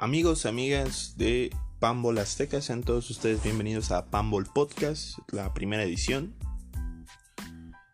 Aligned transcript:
Amigos, 0.00 0.46
amigas 0.46 1.14
de 1.16 1.50
Pambol 1.80 2.18
Azteca, 2.18 2.62
sean 2.62 2.84
todos 2.84 3.10
ustedes 3.10 3.42
bienvenidos 3.42 3.90
a 3.90 4.06
Pambol 4.06 4.46
Podcast, 4.46 5.18
la 5.32 5.52
primera 5.54 5.82
edición. 5.82 6.36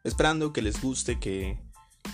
Esperando 0.04 0.53
que 0.53 0.61
les 0.61 0.83
guste, 0.83 1.19
que 1.19 1.58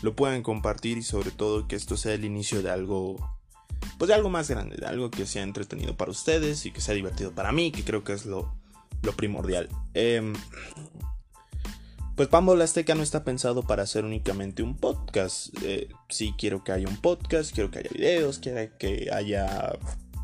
lo 0.03 0.15
puedan 0.15 0.45
compartir 0.45 0.97
y 0.97 1.03
sobre 1.03 1.33
todo 1.33 1.67
que 1.67 1.75
esto 1.75 1.97
sea 1.97 2.15
el 2.15 2.25
inicio 2.25 2.63
de 2.63 2.71
algo, 2.71 3.37
pues 3.99 4.07
de 4.07 4.15
algo 4.15 4.31
más 4.31 4.49
grande, 4.49 4.77
de 4.77 4.87
algo 4.87 5.11
que 5.11 5.27
sea 5.27 5.43
entretenido 5.43 5.97
para 5.97 6.13
ustedes 6.13 6.67
y 6.67 6.71
que 6.71 6.81
sea 6.81 6.95
divertido 6.95 7.33
para 7.33 7.51
mí, 7.51 7.73
que 7.73 7.83
creo 7.83 8.05
que 8.05 8.13
es 8.13 8.27
lo, 8.27 8.55
primordial. 9.17 9.69
Eh, 9.95 10.33
pues 12.21 12.29
Pambol 12.29 12.61
Azteca 12.61 12.95
no 12.95 13.03
está 13.03 13.25
pensado 13.25 13.63
para 13.63 13.85
hacer 13.85 14.05
únicamente 14.05 14.63
un 14.63 14.77
podcast. 14.77 15.57
Eh, 15.63 15.89
sí 16.11 16.35
quiero 16.37 16.63
que 16.63 16.71
haya 16.71 16.87
un 16.87 16.99
podcast, 16.99 17.55
quiero 17.55 17.71
que 17.71 17.79
haya 17.79 17.89
videos, 17.95 18.39
quiero 18.39 18.77
que 18.77 19.09
haya 19.11 19.79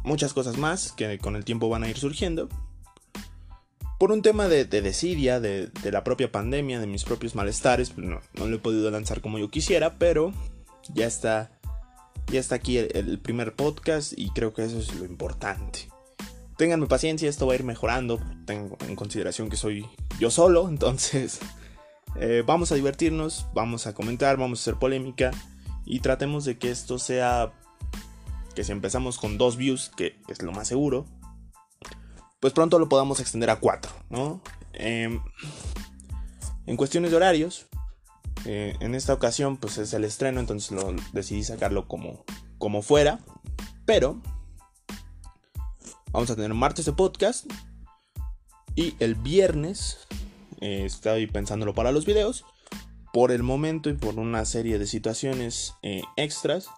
muchas 0.04 0.34
cosas 0.34 0.58
más 0.58 0.92
que 0.92 1.18
con 1.18 1.36
el 1.36 1.46
tiempo 1.46 1.70
van 1.70 1.84
a 1.84 1.88
ir 1.88 1.96
surgiendo. 1.96 2.50
Por 3.98 4.12
un 4.12 4.20
tema 4.20 4.46
de, 4.46 4.66
desidia, 4.66 5.40
de, 5.40 5.70
la 5.84 6.04
propia 6.04 6.30
pandemia, 6.30 6.80
de 6.80 6.86
mis 6.86 7.02
propios 7.02 7.34
malestares, 7.34 7.88
pues 7.88 8.06
no, 8.06 8.20
lo 8.34 8.54
he 8.54 8.58
podido 8.58 8.90
lanzar 8.90 9.22
como 9.22 9.38
yo 9.38 9.48
quisiera, 9.48 9.94
pero 9.94 10.34
ya 10.92 11.06
está, 11.06 11.50
ya 12.30 12.40
está 12.40 12.56
aquí 12.56 12.76
el, 12.76 13.18
primer 13.20 13.54
podcast 13.54 14.12
y 14.14 14.28
creo 14.32 14.52
que 14.52 14.66
eso 14.66 14.80
es 14.80 14.94
lo 14.96 15.06
importante. 15.06 15.88
Ténganme 16.58 16.88
paciencia, 16.88 17.30
esto 17.30 17.46
va 17.46 17.54
a 17.54 17.56
ir 17.56 17.64
mejorando. 17.64 18.20
Tengo 18.44 18.76
en 18.86 18.96
consideración 18.96 19.48
que 19.48 19.56
soy 19.56 19.86
yo 20.20 20.30
solo, 20.30 20.68
entonces 20.68 21.40
eh, 22.18 22.42
vamos 22.46 22.72
a 22.72 22.74
divertirnos, 22.74 23.46
vamos 23.52 23.86
a 23.86 23.94
comentar, 23.94 24.36
vamos 24.36 24.60
a 24.60 24.62
hacer 24.62 24.76
polémica 24.76 25.30
y 25.84 26.00
tratemos 26.00 26.44
de 26.44 26.58
que 26.58 26.70
esto 26.70 26.98
sea 26.98 27.52
que 28.54 28.64
si 28.64 28.72
empezamos 28.72 29.18
con 29.18 29.36
dos 29.36 29.56
views, 29.56 29.90
que 29.96 30.18
es 30.28 30.42
lo 30.42 30.50
más 30.50 30.66
seguro, 30.66 31.04
pues 32.40 32.54
pronto 32.54 32.78
lo 32.78 32.88
podamos 32.88 33.20
extender 33.20 33.50
a 33.50 33.60
cuatro, 33.60 33.92
¿no? 34.08 34.40
Em, 34.72 35.20
en 36.66 36.76
cuestiones 36.76 37.10
de 37.10 37.16
horarios, 37.18 37.66
eh, 38.46 38.74
en 38.80 38.94
esta 38.94 39.12
ocasión 39.12 39.58
pues 39.58 39.76
es 39.78 39.92
el 39.92 40.04
estreno, 40.04 40.40
entonces 40.40 40.70
lo 40.70 40.94
decidí 41.12 41.44
sacarlo 41.44 41.86
como, 41.86 42.24
como 42.58 42.80
fuera, 42.80 43.20
pero 43.84 44.20
vamos 46.12 46.30
a 46.30 46.36
tener 46.36 46.54
martes 46.54 46.86
de 46.86 46.92
podcast 46.92 47.46
y 48.74 48.94
el 49.00 49.16
viernes 49.16 49.98
eh, 50.60 50.84
estoy 50.84 51.26
pensándolo 51.26 51.74
para 51.74 51.92
los 51.92 52.06
videos. 52.06 52.44
Por 53.12 53.32
el 53.32 53.42
momento 53.42 53.88
y 53.88 53.94
por 53.94 54.18
una 54.18 54.44
serie 54.44 54.78
de 54.78 54.86
situaciones 54.86 55.74
eh, 55.82 56.02
extras, 56.16 56.68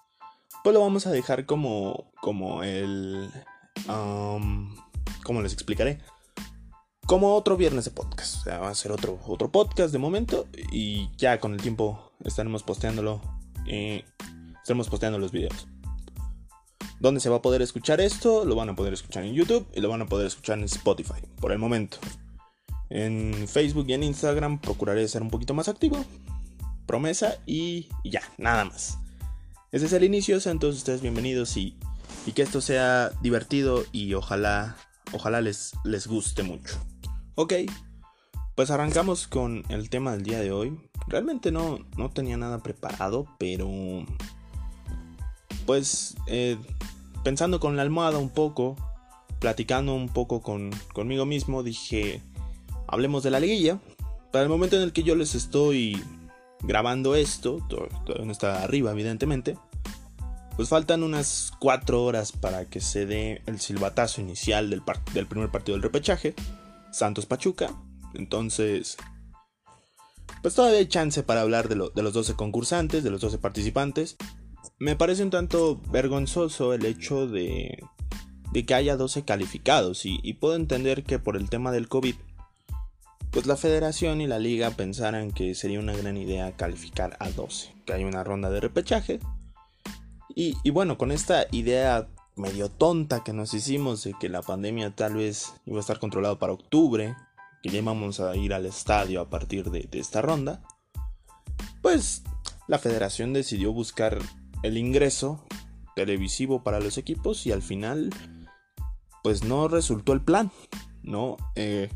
pues 0.62 0.74
lo 0.74 0.80
vamos 0.80 1.06
a 1.06 1.10
dejar 1.10 1.46
como, 1.46 2.12
como 2.20 2.62
el... 2.62 3.30
Um, 3.88 4.76
¿Cómo 5.24 5.42
les 5.42 5.52
explicaré? 5.52 5.98
Como 7.06 7.34
otro 7.34 7.56
viernes 7.56 7.84
de 7.84 7.90
podcast. 7.90 8.46
Va 8.46 8.68
a 8.68 8.74
ser 8.74 8.92
otro, 8.92 9.18
otro 9.26 9.50
podcast 9.50 9.92
de 9.92 9.98
momento 9.98 10.46
y 10.70 11.08
ya 11.16 11.40
con 11.40 11.54
el 11.54 11.60
tiempo 11.60 12.12
estaremos 12.24 12.62
posteándolo. 12.62 13.20
Eh, 13.66 14.04
estaremos 14.56 14.88
posteando 14.88 15.18
los 15.18 15.32
videos. 15.32 15.66
¿Dónde 17.00 17.20
se 17.20 17.30
va 17.30 17.36
a 17.36 17.42
poder 17.42 17.62
escuchar 17.62 18.00
esto? 18.00 18.44
Lo 18.44 18.56
van 18.56 18.70
a 18.70 18.76
poder 18.76 18.92
escuchar 18.92 19.24
en 19.24 19.34
YouTube 19.34 19.66
y 19.72 19.80
lo 19.80 19.88
van 19.88 20.02
a 20.02 20.06
poder 20.06 20.26
escuchar 20.26 20.58
en 20.58 20.64
Spotify, 20.64 21.22
por 21.40 21.52
el 21.52 21.58
momento. 21.58 21.98
En 22.90 23.46
Facebook 23.48 23.86
y 23.88 23.94
en 23.94 24.02
Instagram 24.02 24.60
procuraré 24.60 25.06
ser 25.08 25.22
un 25.22 25.30
poquito 25.30 25.54
más 25.54 25.68
activo. 25.68 26.04
Promesa 26.86 27.36
y, 27.46 27.88
ya, 28.04 28.22
nada 28.38 28.64
más. 28.64 28.98
Ese 29.72 29.86
es 29.86 29.92
el 29.92 30.04
inicio, 30.04 30.40
sean 30.40 30.58
todos 30.58 30.76
ustedes 30.76 31.02
bienvenidos 31.02 31.56
y, 31.56 31.76
y 32.26 32.32
que 32.32 32.42
esto 32.42 32.60
sea 32.60 33.10
divertido 33.20 33.84
y 33.92 34.14
ojalá, 34.14 34.76
ojalá 35.12 35.40
les, 35.42 35.72
les 35.84 36.06
guste 36.06 36.42
mucho. 36.42 36.78
Ok, 37.34 37.54
pues 38.54 38.70
arrancamos 38.70 39.28
con 39.28 39.62
el 39.68 39.88
tema 39.90 40.12
del 40.12 40.24
día 40.24 40.40
de 40.40 40.50
hoy. 40.50 40.80
Realmente 41.06 41.52
no, 41.52 41.78
no 41.96 42.10
tenía 42.10 42.36
nada 42.36 42.58
preparado, 42.62 43.26
pero 43.38 43.68
pues 45.64 46.16
eh, 46.26 46.56
pensando 47.22 47.60
con 47.60 47.76
la 47.76 47.82
almohada 47.82 48.18
un 48.18 48.30
poco, 48.30 48.74
platicando 49.38 49.94
un 49.94 50.08
poco 50.08 50.42
con, 50.42 50.70
conmigo 50.92 51.26
mismo, 51.26 51.62
dije, 51.62 52.22
hablemos 52.88 53.22
de 53.22 53.30
la 53.30 53.40
liguilla. 53.40 53.78
Para 54.32 54.42
el 54.42 54.48
momento 54.48 54.76
en 54.76 54.82
el 54.82 54.92
que 54.92 55.04
yo 55.04 55.14
les 55.14 55.34
estoy 55.34 56.02
grabando 56.60 57.14
esto, 57.14 57.64
todavía 57.68 58.26
no 58.26 58.32
está 58.32 58.62
arriba 58.62 58.90
evidentemente, 58.90 59.56
pues 60.56 60.68
faltan 60.68 61.02
unas 61.02 61.52
4 61.60 62.02
horas 62.02 62.32
para 62.32 62.64
que 62.64 62.80
se 62.80 63.06
dé 63.06 63.42
el 63.46 63.60
silbatazo 63.60 64.20
inicial 64.20 64.70
del, 64.70 64.82
primer 65.26 65.50
partido 65.50 65.76
del 65.76 65.82
repechaje, 65.82 66.34
Santos 66.90 67.26
Pachuca. 67.26 67.70
Entonces, 68.14 68.96
pues 70.42 70.54
todavía 70.54 70.80
hay 70.80 70.88
chance 70.88 71.22
para 71.22 71.42
hablar 71.42 71.68
de, 71.68 71.76
los 71.76 72.12
12 72.12 72.34
concursantes, 72.34 73.04
de 73.04 73.10
los 73.10 73.20
12 73.20 73.38
participantes. 73.38 74.16
Me 74.78 74.96
parece 74.96 75.22
un 75.22 75.30
tanto 75.30 75.80
vergonzoso 75.90 76.74
el 76.74 76.84
hecho 76.84 77.26
de, 77.26 77.84
que 78.66 78.74
haya 78.74 78.96
12 78.96 79.24
calificados 79.24 80.04
y 80.04 80.32
puedo 80.34 80.56
entender 80.56 81.04
que 81.04 81.18
por 81.18 81.36
el 81.36 81.48
tema 81.48 81.70
del 81.70 81.88
COVID 81.88 82.16
pues 83.38 83.46
la 83.46 83.56
federación 83.56 84.20
y 84.20 84.26
la 84.26 84.40
liga 84.40 84.72
pensaran 84.72 85.30
que 85.30 85.54
sería 85.54 85.78
una 85.78 85.96
gran 85.96 86.16
idea 86.16 86.56
calificar 86.56 87.16
a 87.20 87.30
12, 87.30 87.72
que 87.86 87.92
hay 87.92 88.02
una 88.02 88.24
ronda 88.24 88.50
de 88.50 88.58
repechaje. 88.58 89.20
Y, 90.34 90.70
bueno, 90.70 90.98
con 90.98 91.12
esta 91.12 91.46
idea 91.52 92.08
medio 92.34 92.68
tonta 92.68 93.22
que 93.22 93.32
nos 93.32 93.54
hicimos 93.54 94.02
de 94.02 94.14
que 94.18 94.28
la 94.28 94.42
pandemia 94.42 94.90
tal 94.90 95.14
vez 95.14 95.54
iba 95.66 95.76
a 95.76 95.80
estar 95.82 96.00
controlado 96.00 96.40
para 96.40 96.52
octubre, 96.52 97.14
que 97.62 97.70
ya 97.70 97.78
íbamos 97.78 98.18
a 98.18 98.34
ir 98.34 98.52
al 98.52 98.66
estadio 98.66 99.20
a 99.20 99.30
partir 99.30 99.70
de, 99.70 99.86
de 99.88 100.00
esta 100.00 100.20
ronda, 100.20 100.60
pues 101.80 102.24
la 102.66 102.80
federación 102.80 103.34
decidió 103.34 103.72
buscar 103.72 104.18
el 104.64 104.76
ingreso 104.76 105.46
televisivo 105.94 106.64
para 106.64 106.80
los 106.80 106.98
equipos 106.98 107.46
y 107.46 107.52
al 107.52 107.62
final 107.62 108.10
pues 109.22 109.44
no 109.44 109.68
resultó 109.68 110.12
el 110.12 110.22
plan, 110.22 110.50
¿no? 111.04 111.36
Eh, 111.54 111.88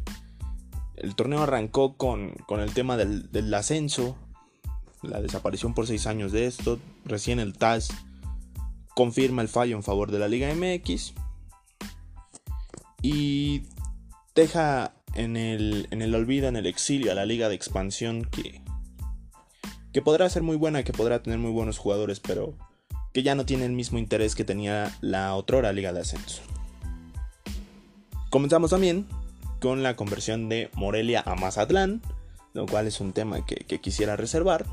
el 1.03 1.17
torneo 1.17 1.43
arrancó 1.43 1.97
con, 1.97 2.35
el 2.49 2.75
tema 2.75 2.97
del, 2.97 3.55
ascenso, 3.55 4.17
la 5.03 5.21
desaparición 5.21 5.75
por 5.75 5.87
seis 5.87 6.07
años 6.07 6.31
de 6.31 6.47
esto. 6.47 6.79
Recién 7.05 7.41
el 7.41 7.55
TAS 7.55 7.91
confirma 8.95 9.43
el 9.43 9.49
fallo 9.49 9.77
en 9.77 9.83
favor 9.83 10.13
de 10.13 10.21
la 10.21 10.29
Liga 10.29 10.53
MX 10.55 11.15
y 13.03 13.65
deja 14.35 14.95
en 15.15 15.37
el, 15.37 15.89
en 15.91 16.03
el 16.03 16.15
olvido, 16.15 16.49
en 16.49 16.57
el 16.57 16.67
exilio 16.67 17.11
a 17.11 17.17
la 17.17 17.27
Liga 17.27 17.49
de 17.49 17.57
Expansión 17.57 18.25
que, 18.25 18.63
que 19.93 20.03
podrá 20.03 20.31
ser 20.31 20.43
muy 20.43 20.57
buena, 20.57 20.85
que 20.85 20.93
podrá 20.93 21.21
tener 21.21 21.41
muy 21.41 21.51
buenos 21.51 21.79
jugadores, 21.79 22.21
pero 22.21 22.55
que 23.13 23.25
ya 23.25 23.35
no 23.35 23.45
tiene 23.45 23.65
el 23.65 23.73
mismo 23.73 23.99
interés 23.99 24.37
que 24.37 24.45
tenía 24.45 24.97
la 25.01 25.35
otrora 25.35 25.73
Liga 25.73 25.93
de 25.93 26.01
Ascenso. 26.01 26.43
Comenzamos 28.31 28.71
también 28.71 29.07
con 29.63 29.85
la 29.85 29.95
conversión 29.95 30.49
de 30.49 30.71
Morelia 30.75 31.23
a 31.25 31.37
Mazatlán, 31.37 32.03
lo 32.53 32.67
cual 32.67 32.89
es 32.89 33.01
un 33.01 33.13
tema 33.13 33.47
que, 33.47 33.81
quisiera 33.81 34.17
reservar. 34.17 34.67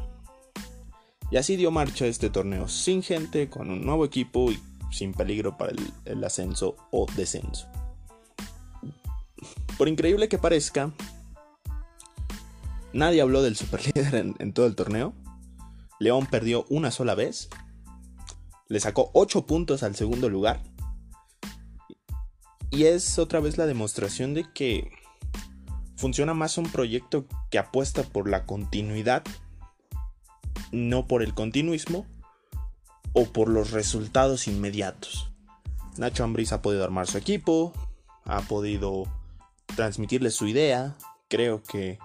Y 1.29 1.37
así 1.37 1.57
dio 1.57 1.69
marcha 1.69 2.07
este 2.07 2.31
torneo 2.31 2.67
sin 2.67 3.03
gente, 3.03 3.49
con 3.49 3.69
un 3.69 3.85
nuevo 3.85 4.03
equipo 4.03 4.51
y 4.51 4.59
sin 4.91 5.13
peligro 5.13 5.57
para 5.57 5.73
el, 6.05 6.23
ascenso 6.23 6.75
o 6.89 7.05
descenso. 7.15 7.67
Por 9.77 9.87
increíble 9.87 10.27
que 10.27 10.39
parezca, 10.39 10.91
nadie 12.91 13.21
habló 13.21 13.43
del 13.43 13.55
superlíder 13.55 14.15
en, 14.15 14.35
en 14.39 14.53
todo 14.53 14.65
el 14.65 14.75
torneo. 14.75 15.13
León 15.99 16.25
perdió 16.25 16.65
una 16.67 16.89
sola 16.89 17.13
vez. 17.13 17.49
Le 18.67 18.79
sacó 18.79 19.11
8 19.13 19.45
puntos 19.45 19.83
al 19.83 19.95
segundo 19.95 20.29
lugar 20.29 20.63
y 22.71 22.85
es 22.85 23.19
otra 23.19 23.39
vez 23.39 23.57
la 23.57 23.65
demostración 23.65 24.33
de 24.33 24.45
que 24.53 24.91
funciona 25.95 26.33
más 26.33 26.57
un 26.57 26.71
proyecto 26.71 27.25
que 27.49 27.59
apuesta 27.59 28.03
por 28.03 28.29
la 28.29 28.45
continuidad, 28.45 29.23
no 30.71 31.07
por 31.07 31.23
el 31.23 31.33
continuismo 31.33 32.05
o 33.13 33.25
por 33.25 33.49
los 33.49 33.71
resultados 33.71 34.47
inmediatos. 34.47 35.31
Nacho 35.97 36.23
Ambriz 36.23 36.53
ha 36.53 36.61
podido 36.61 36.83
armar 36.83 37.07
su 37.07 37.17
equipo, 37.17 37.73
ha 38.23 38.41
podido 38.41 39.05
transmitirle 39.75 40.31
su 40.31 40.47
idea, 40.47 40.95
creo 41.27 41.63
que 41.63 41.99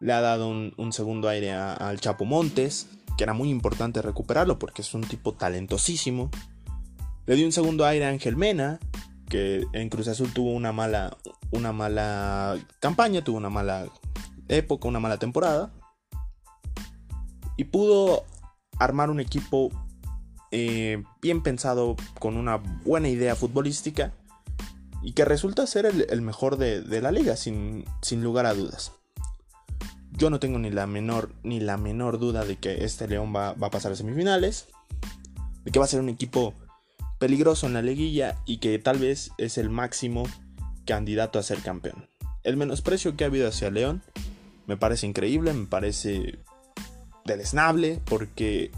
le 0.00 0.12
ha 0.12 0.20
dado 0.20 0.48
un, 0.48 0.92
segundo 0.92 1.28
aire 1.28 1.52
al 1.52 2.00
Chapo 2.00 2.24
Montes, 2.24 2.88
que 3.16 3.24
era 3.24 3.34
muy 3.34 3.50
importante 3.50 4.00
recuperarlo 4.00 4.58
porque 4.58 4.82
es 4.82 4.94
un 4.94 5.02
tipo 5.02 5.34
talentosísimo. 5.34 6.30
Le 7.26 7.36
dio 7.36 7.46
un 7.46 7.52
segundo 7.52 7.84
aire 7.84 8.06
a 8.06 8.08
Ángel 8.10 8.36
Mena, 8.36 8.80
que 9.30 9.66
en 9.72 9.88
Cruz 9.88 10.08
Azul 10.08 10.30
tuvo 10.34 10.50
una 10.50 10.72
mala, 10.72 11.16
una 11.52 11.72
mala 11.72 12.58
campaña, 12.80 13.24
tuvo 13.24 13.38
una 13.38 13.48
mala 13.48 13.86
época, 14.48 14.88
una 14.88 15.00
mala 15.00 15.16
temporada. 15.16 15.72
Y 17.56 17.64
pudo 17.64 18.24
armar 18.78 19.08
un 19.08 19.20
equipo 19.20 19.70
eh, 20.50 21.02
bien 21.22 21.42
pensado, 21.42 21.96
con 22.18 22.36
una 22.36 22.56
buena 22.56 23.08
idea 23.08 23.36
futbolística 23.36 24.12
y 25.02 25.12
que 25.12 25.24
resulta 25.24 25.66
ser 25.66 25.86
el, 25.86 26.22
mejor 26.22 26.56
de, 26.56 27.00
la 27.00 27.12
liga, 27.12 27.36
sin, 27.36 27.84
sin, 28.02 28.22
lugar 28.22 28.46
a 28.46 28.54
dudas. 28.54 28.92
Yo 30.10 30.28
no 30.28 30.40
tengo 30.40 30.58
ni 30.58 30.70
la 30.70 30.86
menor, 30.86 31.32
ni 31.44 31.60
la 31.60 31.76
menor 31.76 32.18
duda 32.18 32.44
de 32.44 32.56
que 32.56 32.84
este 32.84 33.06
León 33.06 33.34
va, 33.34 33.52
va 33.54 33.68
a 33.68 33.70
pasar 33.70 33.92
a 33.92 33.96
semifinales, 33.96 34.66
de 35.64 35.70
que 35.70 35.78
va 35.78 35.84
a 35.84 35.88
ser 35.88 36.00
un 36.00 36.08
equipo 36.08 36.54
peligroso 37.20 37.68
en 37.68 37.74
la 37.74 37.82
liguilla 37.82 38.36
y 38.46 38.56
que 38.56 38.76
tal 38.80 38.98
vez 38.98 39.30
es 39.38 39.58
el 39.58 39.70
máximo 39.70 40.24
candidato 40.86 41.38
a 41.38 41.44
ser 41.44 41.58
campeón. 41.58 42.08
El 42.42 42.56
menosprecio 42.56 43.16
que 43.16 43.22
ha 43.22 43.28
habido 43.28 43.46
hacia 43.46 43.70
León 43.70 44.02
me 44.66 44.76
parece 44.76 45.06
increíble, 45.06 45.52
me 45.52 45.66
parece 45.66 46.38
deleznable, 47.24 48.00
porque 48.06 48.70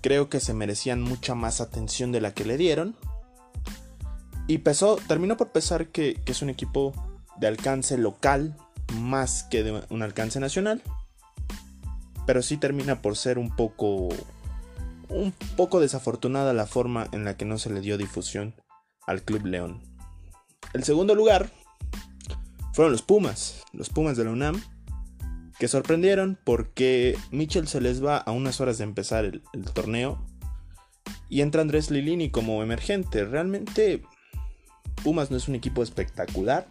creo 0.00 0.28
que 0.28 0.40
se 0.40 0.54
merecían 0.54 1.02
mucha 1.02 1.34
más 1.34 1.60
atención 1.60 2.12
de 2.12 2.20
la 2.20 2.32
que 2.32 2.44
le 2.44 2.56
dieron. 2.56 2.94
Y 4.46 4.58
pesó, 4.58 4.96
terminó 5.08 5.36
por 5.36 5.50
pesar 5.50 5.88
que, 5.88 6.20
es 6.26 6.40
un 6.42 6.50
equipo 6.50 6.92
de 7.38 7.48
alcance 7.48 7.98
local 7.98 8.56
más 9.00 9.42
que 9.44 9.62
de 9.62 9.82
un 9.90 10.02
alcance 10.02 10.40
nacional. 10.40 10.80
Pero 12.24 12.42
sí 12.42 12.56
termina 12.56 13.02
por 13.02 13.16
ser 13.16 13.38
un 13.38 13.54
poco. 13.54 14.08
Un 15.08 15.32
poco 15.56 15.80
desafortunada 15.80 16.52
la 16.52 16.66
forma 16.66 17.08
en 17.12 17.24
la 17.24 17.36
que 17.36 17.44
no 17.44 17.58
se 17.58 17.70
le 17.70 17.80
dio 17.80 17.98
difusión 17.98 18.54
al 19.06 19.22
Club 19.22 19.46
León. 19.46 19.82
El 20.74 20.84
segundo 20.84 21.14
lugar 21.14 21.50
fueron 22.74 22.92
los 22.92 23.02
Pumas, 23.02 23.64
los 23.72 23.88
Pumas 23.88 24.16
de 24.16 24.24
la 24.24 24.30
UNAM, 24.30 24.62
que 25.58 25.68
sorprendieron 25.68 26.38
porque 26.44 27.18
Mitchell 27.30 27.66
se 27.66 27.80
les 27.80 28.04
va 28.04 28.18
a 28.18 28.30
unas 28.30 28.60
horas 28.60 28.78
de 28.78 28.84
empezar 28.84 29.24
el, 29.24 29.42
torneo 29.74 30.24
y 31.28 31.40
entra 31.40 31.62
Andrés 31.62 31.90
Lilini 31.90 32.30
como 32.30 32.62
emergente. 32.62 33.24
Realmente 33.24 34.02
Pumas 35.02 35.30
no 35.30 35.36
es 35.36 35.48
un 35.48 35.54
equipo 35.54 35.82
espectacular. 35.82 36.68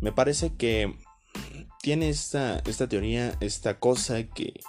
Me 0.00 0.12
parece 0.12 0.54
que 0.54 0.94
tiene 1.80 2.10
esta, 2.10 2.58
esta 2.66 2.88
teoría, 2.88 3.34
esta 3.40 3.78
cosa 3.78 4.22
que, 4.24 4.60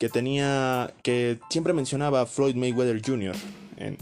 que 0.00 0.08
tenía, 0.08 0.94
que 1.02 1.38
siempre 1.50 1.74
mencionaba 1.74 2.24
Floyd 2.24 2.56
Mayweather 2.56 3.02
Jr. 3.04 3.36
En, 3.76 3.98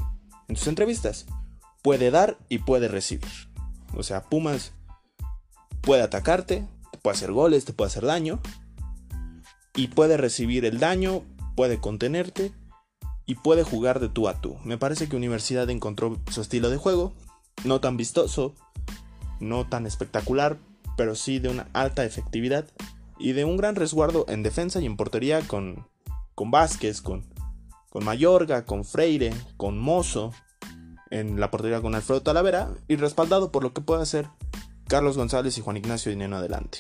sus 0.57 0.69
entrevistas. 0.69 1.27
Puede 1.83 2.13
dar 2.13 2.39
y 2.49 2.59
puede 2.59 2.87
recibir. 2.87 3.29
O 3.97 4.05
sea, 4.05 4.23
Pumas 4.23 4.73
puede 5.81 6.03
atacarte, 6.03 6.65
te 6.93 6.99
puede 6.99 7.17
hacer 7.17 7.33
goles, 7.33 7.65
te 7.65 7.73
puede 7.73 7.89
hacer 7.89 8.07
daño. 8.07 8.39
Y 9.75 9.89
puede 9.89 10.17
recibir 10.17 10.65
el 10.65 10.79
daño, 10.79 11.25
puede 11.57 11.81
contenerte 11.81 12.53
y 13.27 13.35
puede 13.35 13.65
jugar 13.65 13.99
de 13.99 14.09
tú 14.09 14.29
a 14.29 14.41
tú. 14.41 14.57
Me 14.63 14.79
parece 14.79 15.09
que 15.09 15.17
Universidad 15.17 15.69
encontró 15.69 16.17
su 16.31 16.41
estilo 16.41 16.71
de 16.71 16.77
juego, 16.77 17.13
no 17.65 17.81
tan 17.81 17.97
vistoso, 17.97 18.55
no 19.41 19.69
tan 19.69 19.85
espectacular, 19.85 20.59
pero 20.97 21.17
sí 21.17 21.41
de 21.41 21.49
una 21.49 21.67
alta 21.73 22.05
efectividad 22.05 22.67
y 23.19 23.33
de 23.33 23.45
un 23.45 23.57
gran 23.57 23.75
resguardo 23.75 24.25
en 24.29 24.43
defensa 24.43 24.81
y 24.81 24.87
en 24.87 24.97
portería 24.97 25.41
con, 25.43 25.87
con 26.35 26.51
Vázquez, 26.51 27.03
con, 27.03 27.25
con 27.91 28.05
Mayorga, 28.05 28.65
con 28.65 28.85
Freire, 28.85 29.33
con 29.57 29.79
Mozo, 29.79 30.33
en 31.11 31.41
la 31.41 31.51
portería 31.51 31.81
con 31.81 31.95
Alfredo 31.95 32.23
Talavera 32.23 32.71
y 32.87 32.97
respaldado 32.97 33.51
por 33.51 33.63
lo 33.63 33.73
que 33.73 33.81
puede 33.81 34.03
hacer 34.03 34.29
Carlos 34.87 35.17
González 35.17 35.57
y 35.59 35.61
Juan 35.61 35.77
Ignacio 35.77 36.11
Dinero 36.11 36.37
adelante. 36.37 36.79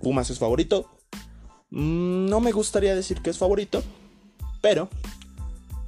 Pumas 0.00 0.30
es 0.30 0.38
favorito. 0.38 0.90
Mm, 1.70 2.26
no 2.28 2.40
me 2.40 2.52
gustaría 2.52 2.94
decir 2.94 3.22
que 3.22 3.30
es 3.30 3.38
favorito, 3.38 3.82
pero 4.60 4.88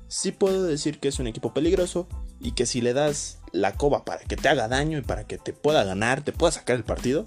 sí 0.09 0.33
puedo 0.33 0.65
decir 0.65 0.99
que 0.99 1.09
es 1.09 1.19
un 1.19 1.27
equipo 1.27 1.53
peligroso 1.53 2.09
y 2.41 2.53
que 2.53 2.67
si 2.67 2.81
le 2.81 2.95
das 2.95 3.39
la 3.53 3.75
coba 3.75 4.05
para 4.05 4.25
que 4.25 4.37
te 4.37 4.49
haga 4.49 4.69
daño 4.69 4.99
y 4.99 5.03
para 5.03 5.27
que 5.27 5.39
te 5.39 5.53
pueda 5.53 5.85
ganar, 5.85 6.23
te 6.23 6.33
pueda 6.33 6.53
sacar 6.53 6.77
el 6.77 6.85
partido, 6.85 7.27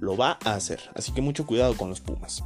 lo 0.00 0.16
va 0.16 0.38
a 0.44 0.54
hacer. 0.54 0.80
Así 0.94 1.12
que 1.12 1.22
mucho 1.22 1.46
cuidado 1.46 1.76
con 1.76 1.90
los 1.90 2.00
Pumas. 2.00 2.42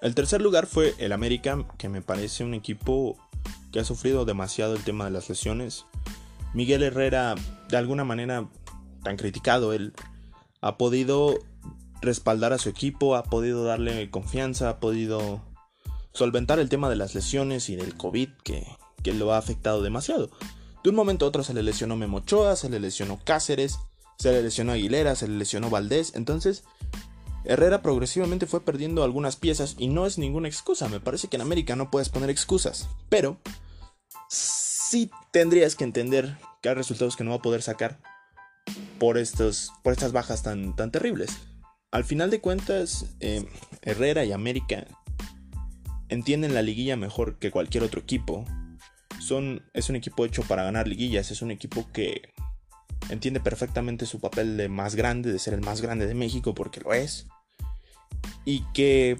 El 0.00 0.14
tercer 0.14 0.42
lugar 0.42 0.66
fue 0.66 0.94
el 0.98 1.12
América, 1.12 1.64
que 1.78 1.88
me 1.88 2.02
parece 2.02 2.44
un 2.44 2.54
equipo 2.54 3.16
que 3.72 3.80
ha 3.80 3.84
sufrido 3.84 4.24
demasiado 4.24 4.74
el 4.74 4.84
tema 4.84 5.04
de 5.04 5.10
las 5.10 5.28
lesiones. 5.28 5.86
Miguel 6.54 6.82
Herrera, 6.82 7.34
de 7.68 7.76
alguna 7.76 8.04
manera 8.04 8.48
tan 9.02 9.16
criticado, 9.16 9.72
él 9.72 9.92
ha 10.60 10.76
podido 10.76 11.38
respaldar 12.00 12.52
a 12.52 12.58
su 12.58 12.68
equipo, 12.68 13.16
ha 13.16 13.22
podido 13.22 13.64
darle 13.64 14.10
confianza, 14.10 14.68
ha 14.68 14.80
podido 14.80 15.40
solventar 16.12 16.58
el 16.58 16.68
tema 16.68 16.90
de 16.90 16.96
las 16.96 17.14
lesiones 17.14 17.68
y 17.68 17.76
del 17.76 17.96
COVID 17.96 18.28
que, 18.44 18.66
lo 19.12 19.32
ha 19.32 19.38
afectado 19.38 19.82
demasiado. 19.82 20.30
De 20.84 20.90
un 20.90 20.96
momento 20.96 21.24
a 21.24 21.28
otro 21.28 21.42
se 21.42 21.54
le 21.54 21.62
lesionó 21.62 21.96
Memochoa, 21.96 22.56
se 22.56 22.68
le 22.68 22.80
lesionó 22.80 23.20
Cáceres, 23.24 23.78
se 24.18 24.32
le 24.32 24.42
lesionó 24.42 24.72
Aguilera, 24.72 25.14
se 25.14 25.28
le 25.28 25.36
lesionó 25.36 25.70
Valdés, 25.70 26.12
entonces 26.14 26.64
Herrera 27.44 27.82
progresivamente 27.82 28.46
fue 28.46 28.64
perdiendo 28.64 29.02
algunas 29.02 29.36
piezas 29.36 29.74
y 29.78 29.88
no 29.88 30.06
es 30.06 30.18
ninguna 30.18 30.48
excusa, 30.48 30.88
me 30.88 31.00
parece 31.00 31.28
que 31.28 31.36
en 31.36 31.42
América 31.42 31.76
no 31.76 31.90
puedes 31.90 32.08
poner 32.08 32.30
excusas, 32.30 32.88
pero 33.08 33.38
sí 34.28 35.10
tendrías 35.32 35.74
que 35.74 35.84
entender 35.84 36.38
que 36.62 36.68
hay 36.68 36.74
resultados 36.74 37.16
que 37.16 37.24
no 37.24 37.30
va 37.30 37.36
a 37.36 37.42
poder 37.42 37.62
sacar 37.62 38.00
por, 38.98 39.18
estos, 39.18 39.72
por 39.82 39.92
estas 39.92 40.12
bajas 40.12 40.42
tan, 40.42 40.76
tan 40.76 40.92
terribles. 40.92 41.38
Al 41.90 42.04
final 42.04 42.30
de 42.30 42.40
cuentas, 42.40 43.06
eh, 43.20 43.44
Herrera 43.82 44.24
y 44.24 44.32
América 44.32 44.86
entienden 46.08 46.54
la 46.54 46.62
liguilla 46.62 46.96
mejor 46.96 47.38
que 47.38 47.50
cualquier 47.50 47.82
otro 47.82 48.00
equipo. 48.00 48.44
Son, 49.20 49.62
es 49.74 49.88
un 49.90 49.96
equipo 49.96 50.24
hecho 50.24 50.42
para 50.42 50.64
ganar 50.64 50.88
liguillas, 50.88 51.30
es 51.30 51.42
un 51.42 51.50
equipo 51.50 51.90
que 51.92 52.22
entiende 53.08 53.40
perfectamente 53.40 54.06
su 54.06 54.20
papel 54.20 54.56
de 54.56 54.68
más 54.68 54.94
grande, 54.94 55.32
de 55.32 55.38
ser 55.38 55.54
el 55.54 55.60
más 55.60 55.80
grande 55.80 56.06
de 56.06 56.14
México, 56.14 56.54
porque 56.54 56.80
lo 56.80 56.92
es. 56.92 57.26
Y 58.44 58.64
que 58.72 59.18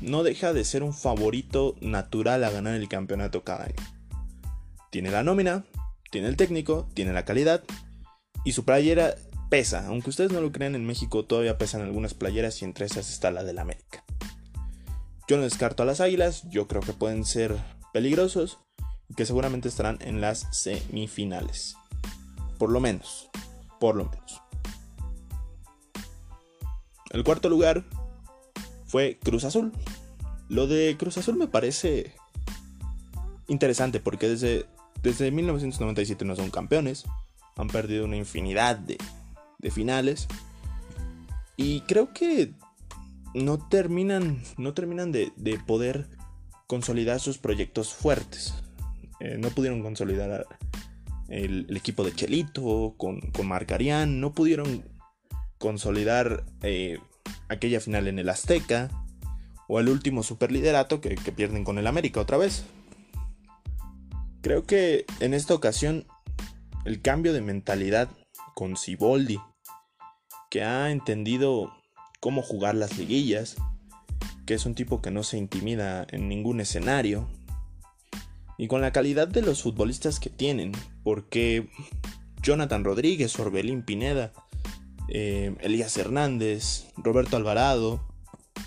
no 0.00 0.22
deja 0.22 0.52
de 0.52 0.64
ser 0.64 0.82
un 0.82 0.94
favorito 0.94 1.76
natural 1.80 2.44
a 2.44 2.50
ganar 2.50 2.74
el 2.74 2.88
campeonato 2.88 3.44
cada 3.44 3.64
año. 3.64 3.74
Tiene 4.90 5.10
la 5.10 5.22
nómina, 5.22 5.64
tiene 6.10 6.28
el 6.28 6.36
técnico, 6.36 6.88
tiene 6.94 7.12
la 7.12 7.24
calidad 7.24 7.64
y 8.44 8.52
su 8.52 8.64
playera 8.64 9.14
pesa, 9.50 9.86
aunque 9.86 10.10
ustedes 10.10 10.32
no 10.32 10.40
lo 10.40 10.52
crean, 10.52 10.74
en 10.74 10.84
México 10.84 11.24
todavía 11.24 11.58
pesan 11.58 11.82
algunas 11.82 12.14
playeras 12.14 12.60
y 12.60 12.64
entre 12.64 12.86
esas 12.86 13.10
está 13.10 13.30
la 13.30 13.44
del 13.44 13.58
América. 13.58 14.04
Yo 15.26 15.36
no 15.36 15.44
descarto 15.44 15.82
a 15.82 15.86
las 15.86 16.00
Águilas, 16.00 16.48
yo 16.50 16.68
creo 16.68 16.82
que 16.82 16.92
pueden 16.92 17.24
ser 17.24 17.56
peligrosos 17.92 18.58
y 19.08 19.14
que 19.14 19.26
seguramente 19.26 19.68
estarán 19.68 19.98
en 20.02 20.20
las 20.20 20.46
semifinales. 20.52 21.76
Por 22.58 22.70
lo 22.70 22.80
menos, 22.80 23.30
por 23.80 23.96
lo 23.96 24.04
menos. 24.04 24.42
El 27.10 27.24
cuarto 27.24 27.48
lugar 27.48 27.84
fue 28.86 29.18
Cruz 29.22 29.44
Azul. 29.44 29.72
Lo 30.48 30.66
de 30.66 30.96
Cruz 30.98 31.18
Azul 31.18 31.36
me 31.36 31.48
parece 31.48 32.14
interesante 33.48 34.00
porque 34.00 34.28
desde, 34.28 34.66
desde 35.02 35.30
1997 35.30 36.24
no 36.24 36.36
son 36.36 36.50
campeones 36.50 37.04
han 37.56 37.68
perdido 37.68 38.04
una 38.04 38.16
infinidad 38.16 38.76
de, 38.76 38.98
finales. 39.70 40.28
Y 41.56 41.80
creo 41.82 42.12
que 42.12 42.52
no 43.32 43.58
terminan, 43.68 44.42
no 44.58 44.74
terminan 44.74 45.10
de, 45.10 45.32
poder 45.66 46.08
consolidar 46.66 47.20
sus 47.20 47.38
proyectos 47.38 47.94
fuertes. 47.94 48.54
Eh, 49.20 49.36
no 49.38 49.50
pudieron 49.50 49.82
consolidar 49.82 50.46
el, 51.28 51.74
equipo 51.76 52.04
de 52.04 52.14
Chelito 52.14 52.94
con, 52.96 53.20
con 53.20 53.46
Marcarián, 53.46 54.20
no 54.20 54.32
pudieron 54.32 54.84
consolidar 55.58 56.44
eh, 56.62 56.98
aquella 57.48 57.80
final 57.80 58.08
en 58.08 58.18
el 58.18 58.28
Azteca 58.28 58.90
o 59.68 59.80
el 59.80 59.88
último 59.88 60.22
superliderato 60.22 61.00
que, 61.00 61.14
que 61.14 61.32
pierden 61.32 61.64
con 61.64 61.78
el 61.78 61.86
América 61.86 62.20
otra 62.20 62.36
vez. 62.36 62.64
Creo 64.42 64.64
que 64.64 65.06
en 65.20 65.32
esta 65.32 65.54
ocasión 65.54 66.06
el 66.84 67.00
cambio 67.00 67.32
de 67.32 67.40
mentalidad 67.40 68.10
con 68.54 68.76
Siboldi, 68.76 69.40
que 70.50 70.62
ha 70.62 70.90
entendido 70.90 71.72
cómo 72.20 72.42
jugar 72.42 72.74
las 72.74 72.98
liguillas, 72.98 73.56
que 74.46 74.54
es 74.54 74.66
un 74.66 74.74
tipo 74.74 75.00
que 75.00 75.10
no 75.10 75.22
se 75.22 75.38
intimida 75.38 76.06
en 76.10 76.28
ningún 76.28 76.60
escenario, 76.60 77.28
y 78.58 78.68
con 78.68 78.80
la 78.80 78.92
calidad 78.92 79.28
de 79.28 79.42
los 79.42 79.62
futbolistas 79.62 80.20
que 80.20 80.30
tienen, 80.30 80.72
porque 81.02 81.68
Jonathan 82.42 82.84
Rodríguez, 82.84 83.38
Orbelín 83.38 83.82
Pineda, 83.82 84.32
eh, 85.08 85.54
Elías 85.60 85.96
Hernández, 85.96 86.86
Roberto 86.96 87.36
Alvarado, 87.36 88.06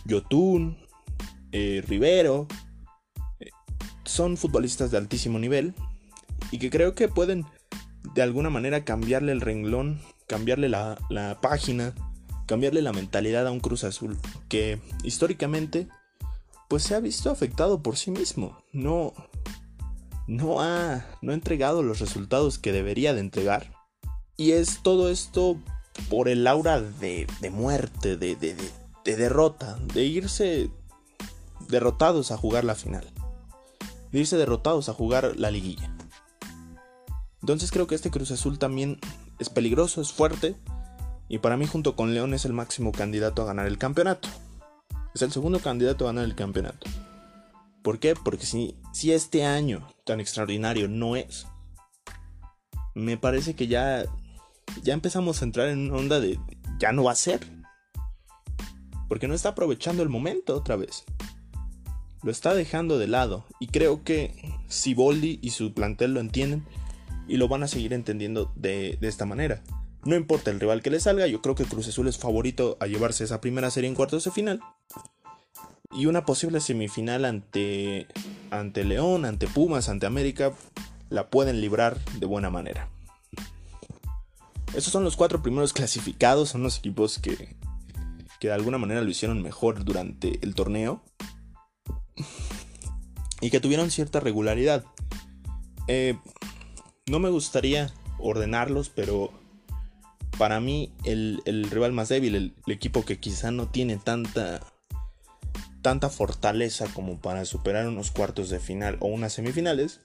Yotun, 0.06 0.78
eh, 1.52 1.84
Rivero, 1.88 2.48
eh, 3.40 3.50
son 4.04 4.38
futbolistas 4.38 4.92
de 4.92 4.98
altísimo 4.98 5.40
nivel 5.40 5.74
y 6.52 6.60
que 6.60 6.70
creo 6.70 6.96
que 6.96 7.08
pueden 7.08 7.46
de 8.14 8.22
alguna 8.22 8.50
manera 8.50 8.84
cambiarle 8.84 9.32
el 9.32 9.42
renglón, 9.42 10.02
cambiarle 10.28 10.70
la, 10.70 10.98
página, 11.42 11.94
cambiarle 12.46 12.82
la 12.82 12.94
mentalidad 12.94 13.48
a 13.48 13.52
un 13.52 13.60
Cruz 13.60 13.84
Azul 13.84 14.18
que 14.50 14.80
históricamente 15.04 15.88
pues 16.70 16.84
se 16.84 16.96
ha 16.96 17.00
visto 17.00 17.32
afectado 17.32 17.82
por 17.82 17.98
sí 17.98 18.12
mismo. 18.12 18.62
No, 18.74 19.14
no 20.28 20.62
ha, 20.62 21.06
no 21.22 21.32
ha 21.32 21.36
entregado 21.36 21.82
los 21.82 22.00
resultados 22.00 22.60
que 22.60 22.74
debería 22.74 23.14
de 23.14 23.22
entregar. 23.22 23.74
Y 24.36 24.52
es 24.52 24.84
todo 24.84 25.10
esto 25.10 25.58
por 26.10 26.28
el 26.28 26.46
aura 26.46 26.82
de, 26.82 27.28
de 27.42 27.50
muerte, 27.50 28.18
de, 28.18 28.36
de, 28.36 28.56
de, 29.04 29.16
derrota, 29.16 29.80
de 29.94 30.04
irse 30.04 30.70
derrotados 31.70 32.32
a 32.32 32.38
jugar 32.38 32.66
la 32.66 32.76
final. 32.76 33.12
De 34.12 34.20
irse 34.20 34.38
derrotados 34.38 34.90
a 34.90 34.94
jugar 34.94 35.34
la 35.38 35.50
liguilla. 35.50 35.96
Entonces 37.42 37.72
creo 37.72 37.88
que 37.88 37.96
este 37.96 38.12
Cruz 38.12 38.32
Azul 38.32 38.60
también 38.60 39.00
es 39.40 39.50
peligroso, 39.50 40.02
es 40.02 40.12
fuerte. 40.12 40.56
Y 41.30 41.40
para 41.40 41.58
mí 41.58 41.66
junto 41.66 41.96
con 41.96 42.14
León 42.14 42.34
es 42.34 42.46
el 42.46 42.54
máximo 42.54 42.92
candidato 42.92 43.42
a 43.42 43.46
ganar 43.46 43.66
el 43.66 43.78
campeonato. 43.78 44.30
Es 45.16 45.22
el 45.22 45.32
segundo 45.32 45.60
candidato 45.60 46.06
a 46.06 46.08
ganar 46.08 46.26
el 46.26 46.36
campeonato. 46.36 46.88
¿Por 47.82 48.00
qué? 48.00 48.14
Porque 48.16 48.46
si, 48.46 48.78
si 48.94 49.14
este 49.14 49.46
año 49.46 49.88
tan 50.08 50.20
extraordinario 50.22 50.88
no 50.88 51.16
es, 51.16 51.46
me 52.96 53.18
parece 53.18 53.56
que 53.56 53.68
ya, 53.68 54.06
ya 54.82 54.94
empezamos 54.94 55.42
a 55.42 55.46
entrar 55.46 55.68
en 55.68 55.92
una 55.92 55.98
onda 55.98 56.20
de 56.20 56.40
ya 56.80 56.92
no 56.94 57.04
va 57.04 57.12
a 57.12 57.16
ser. 57.16 57.42
Porque 59.08 59.28
no 59.28 59.36
está 59.36 59.50
aprovechando 59.50 60.04
el 60.04 60.10
momento 60.10 60.56
otra 60.56 60.76
vez. 60.76 61.04
Lo 62.24 62.32
está 62.32 62.54
dejando 62.54 62.98
de 62.98 63.08
lado. 63.08 63.46
Y 63.60 63.68
creo 63.68 64.04
que 64.04 64.34
si 64.68 64.94
Boldi 64.94 65.40
y 65.42 65.52
su 65.52 65.74
plantel 65.74 66.14
lo 66.14 66.20
entienden 66.20 66.66
y 67.28 67.38
lo 67.38 67.48
van 67.48 67.64
a 67.64 67.68
seguir 67.68 67.94
entendiendo 67.94 68.52
de, 68.56 68.98
de 69.00 69.08
esta 69.08 69.26
manera. 69.26 69.64
No 70.04 70.16
importa 70.16 70.52
el 70.52 70.60
rival 70.60 70.82
que 70.82 70.90
le 70.90 71.00
salga, 71.00 71.28
yo 71.28 71.42
creo 71.42 71.56
que 71.56 71.66
Cruz 71.66 71.88
Azul 71.88 72.08
es 72.08 72.18
favorito 72.18 72.78
a 72.80 72.88
llevarse 72.88 73.24
esa 73.24 73.42
primera 73.42 73.70
serie 73.72 73.90
en 73.90 73.96
cuartos 73.96 74.24
de 74.24 74.32
final 74.32 74.62
y 75.92 76.06
una 76.06 76.26
posible 76.26 76.60
semifinal 76.60 77.26
ante, 77.26 78.08
ante 78.52 78.84
León, 78.84 79.26
ante 79.26 79.48
Pumas, 79.48 79.90
ante 79.90 80.06
América, 80.06 80.54
la 81.10 81.30
pueden 81.30 81.62
librar 81.62 81.98
de 82.20 82.26
buena 82.26 82.50
manera. 82.50 82.90
Estos 84.74 84.92
son 84.92 85.04
los 85.04 85.16
cuatro 85.16 85.42
primeros 85.42 85.74
clasificados, 85.74 86.50
son 86.50 86.64
los 86.64 86.80
equipos 86.80 87.20
que, 87.20 87.56
que 88.40 88.48
de 88.48 88.54
alguna 88.54 88.78
manera 88.78 89.02
lo 89.02 89.10
hicieron 89.10 89.42
mejor 89.42 89.84
durante 89.86 90.40
el 90.42 90.56
torneo 90.56 91.02
y 93.42 93.50
que 93.50 93.60
tuvieron 93.60 93.92
cierta 93.92 94.20
regularidad. 94.20 94.86
Eh, 95.88 96.18
no 97.08 97.20
me 97.20 97.30
gustaría 97.30 97.94
ordenarlos, 98.20 98.90
pero 98.90 99.32
para 100.38 100.60
mí 100.60 100.92
el, 101.04 101.42
rival 101.72 101.94
más 101.94 102.10
débil, 102.10 102.36
el, 102.36 102.54
equipo 102.68 103.06
que 103.06 103.20
quizá 103.20 103.52
no 103.52 103.68
tiene 103.68 103.98
tanta 103.98 104.62
tanta 105.88 106.10
fortaleza 106.10 106.86
como 106.94 107.22
para 107.22 107.46
superar 107.46 107.88
unos 107.88 108.12
cuartos 108.12 108.50
de 108.50 108.60
final 108.60 108.98
o 109.00 109.08
unas 109.08 109.32
semifinales, 109.32 110.02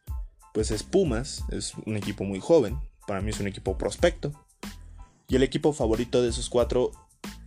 pues 0.54 0.70
es 0.70 0.84
Pumas, 0.84 1.42
es 1.50 1.74
un 1.86 1.96
equipo 1.96 2.22
muy 2.22 2.38
joven, 2.38 2.78
para 3.04 3.20
mí 3.20 3.30
es 3.30 3.40
un 3.40 3.48
equipo 3.48 3.76
prospecto. 3.76 4.32
Y 5.26 5.34
el 5.34 5.42
equipo 5.42 5.72
favorito 5.72 6.22
de 6.22 6.28
esos 6.28 6.48
cuatro, 6.48 6.92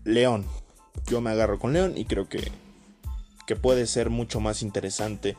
León. 0.03 0.45
Yo 1.07 1.21
me 1.21 1.29
agarro 1.29 1.59
con 1.59 1.71
León 1.71 1.93
y 1.95 2.03
creo 2.03 2.27
que, 2.27 2.51
que 3.47 3.55
puede 3.55 3.87
ser 3.87 4.09
mucho 4.09 4.41
más 4.41 4.61
interesante 4.61 5.37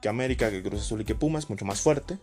que 0.00 0.08
América, 0.08 0.48
que 0.48 0.62
Cruz 0.62 0.82
Azul 0.82 1.00
y 1.00 1.04
que 1.04 1.16
Pumas, 1.16 1.50
mucho 1.50 1.64
más 1.64 1.80
fuerte. 1.80 2.16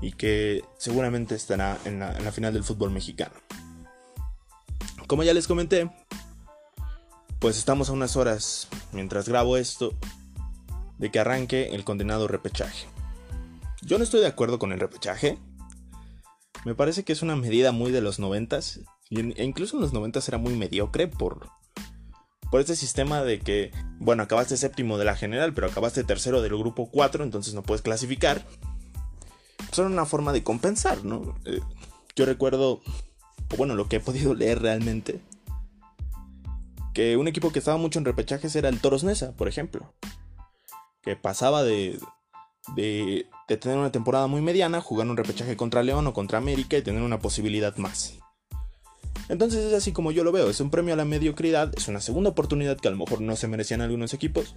Y 0.00 0.12
que 0.12 0.64
seguramente 0.78 1.34
estará 1.34 1.76
en 1.84 1.98
la, 1.98 2.16
en 2.16 2.24
la 2.24 2.32
final 2.32 2.54
del 2.54 2.64
fútbol 2.64 2.90
mexicano. 2.90 3.34
Como 5.06 5.24
ya 5.24 5.34
les 5.34 5.46
comenté, 5.46 5.90
pues 7.38 7.58
estamos 7.58 7.88
a 7.88 7.92
unas 7.92 8.16
horas, 8.16 8.68
mientras 8.92 9.28
grabo 9.28 9.56
esto, 9.56 9.92
de 10.98 11.10
que 11.10 11.18
arranque 11.18 11.74
el 11.74 11.84
condenado 11.84 12.28
repechaje. 12.28 12.86
Yo 13.82 13.98
no 13.98 14.04
estoy 14.04 14.20
de 14.20 14.26
acuerdo 14.26 14.58
con 14.58 14.72
el 14.72 14.80
repechaje. 14.80 15.38
Me 16.64 16.74
parece 16.74 17.04
que 17.04 17.12
es 17.12 17.22
una 17.22 17.36
medida 17.36 17.72
muy 17.72 17.92
de 17.92 18.00
los 18.00 18.18
noventas. 18.18 18.80
E 19.10 19.44
incluso 19.44 19.76
en 19.76 19.82
los 19.82 19.92
noventas 19.92 20.26
era 20.28 20.38
muy 20.38 20.54
mediocre 20.54 21.06
por, 21.06 21.50
por 22.50 22.60
este 22.60 22.76
sistema 22.76 23.22
de 23.22 23.40
que, 23.40 23.72
bueno, 23.98 24.22
acabaste 24.22 24.56
séptimo 24.56 24.96
de 24.96 25.04
la 25.04 25.16
general, 25.16 25.52
pero 25.52 25.66
acabaste 25.66 26.04
tercero 26.04 26.40
del 26.40 26.56
grupo 26.56 26.90
4, 26.90 27.24
entonces 27.24 27.52
no 27.52 27.62
puedes 27.62 27.82
clasificar. 27.82 28.46
Pues 29.56 29.78
era 29.78 29.88
una 29.88 30.06
forma 30.06 30.32
de 30.32 30.42
compensar, 30.42 31.04
¿no? 31.04 31.34
Eh, 31.44 31.60
yo 32.16 32.24
recuerdo, 32.24 32.80
bueno, 33.56 33.74
lo 33.74 33.88
que 33.88 33.96
he 33.96 34.00
podido 34.00 34.34
leer 34.34 34.62
realmente, 34.62 35.20
que 36.94 37.16
un 37.16 37.28
equipo 37.28 37.52
que 37.52 37.58
estaba 37.58 37.76
mucho 37.76 37.98
en 37.98 38.04
repechajes 38.04 38.54
era 38.56 38.68
el 38.68 38.80
Toros 38.80 39.04
Nesa, 39.04 39.32
por 39.36 39.48
ejemplo. 39.48 39.92
Que 41.02 41.16
pasaba 41.16 41.62
de, 41.64 41.98
de, 42.76 43.26
tener 43.60 43.76
una 43.76 43.92
temporada 43.92 44.28
muy 44.28 44.40
mediana, 44.40 44.80
jugar 44.80 45.08
un 45.08 45.16
repechaje 45.16 45.56
contra 45.56 45.82
León 45.82 46.06
o 46.06 46.14
contra 46.14 46.38
América 46.38 46.78
y 46.78 46.82
tener 46.82 47.02
una 47.02 47.18
posibilidad 47.18 47.76
más. 47.76 48.14
Entonces 49.28 49.64
es 49.64 49.74
así 49.74 49.92
como 49.92 50.12
yo 50.12 50.22
lo 50.22 50.32
veo, 50.32 50.50
es 50.50 50.60
un 50.60 50.70
premio 50.70 50.94
a 50.94 50.96
la 50.96 51.04
mediocridad, 51.04 51.72
es 51.76 51.88
una 51.88 52.00
segunda 52.00 52.30
oportunidad 52.30 52.76
que 52.76 52.88
a 52.88 52.90
lo 52.90 52.98
mejor 52.98 53.20
no 53.20 53.36
se 53.36 53.48
merecían 53.48 53.80
algunos 53.80 54.14
equipos. 54.14 54.54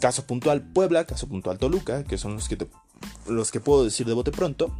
Caso 0.00 0.26
puntual 0.26 0.62
Puebla, 0.72 1.04
caso 1.04 1.28
puntual 1.28 1.58
Toluca, 1.58 2.04
que 2.04 2.16
son 2.16 2.34
los 2.34 2.48
que, 2.48 2.66
los 3.26 3.50
que 3.50 3.60
puedo 3.60 3.84
decir 3.84 4.06
de 4.06 4.14
bote 4.14 4.30
pronto. 4.30 4.74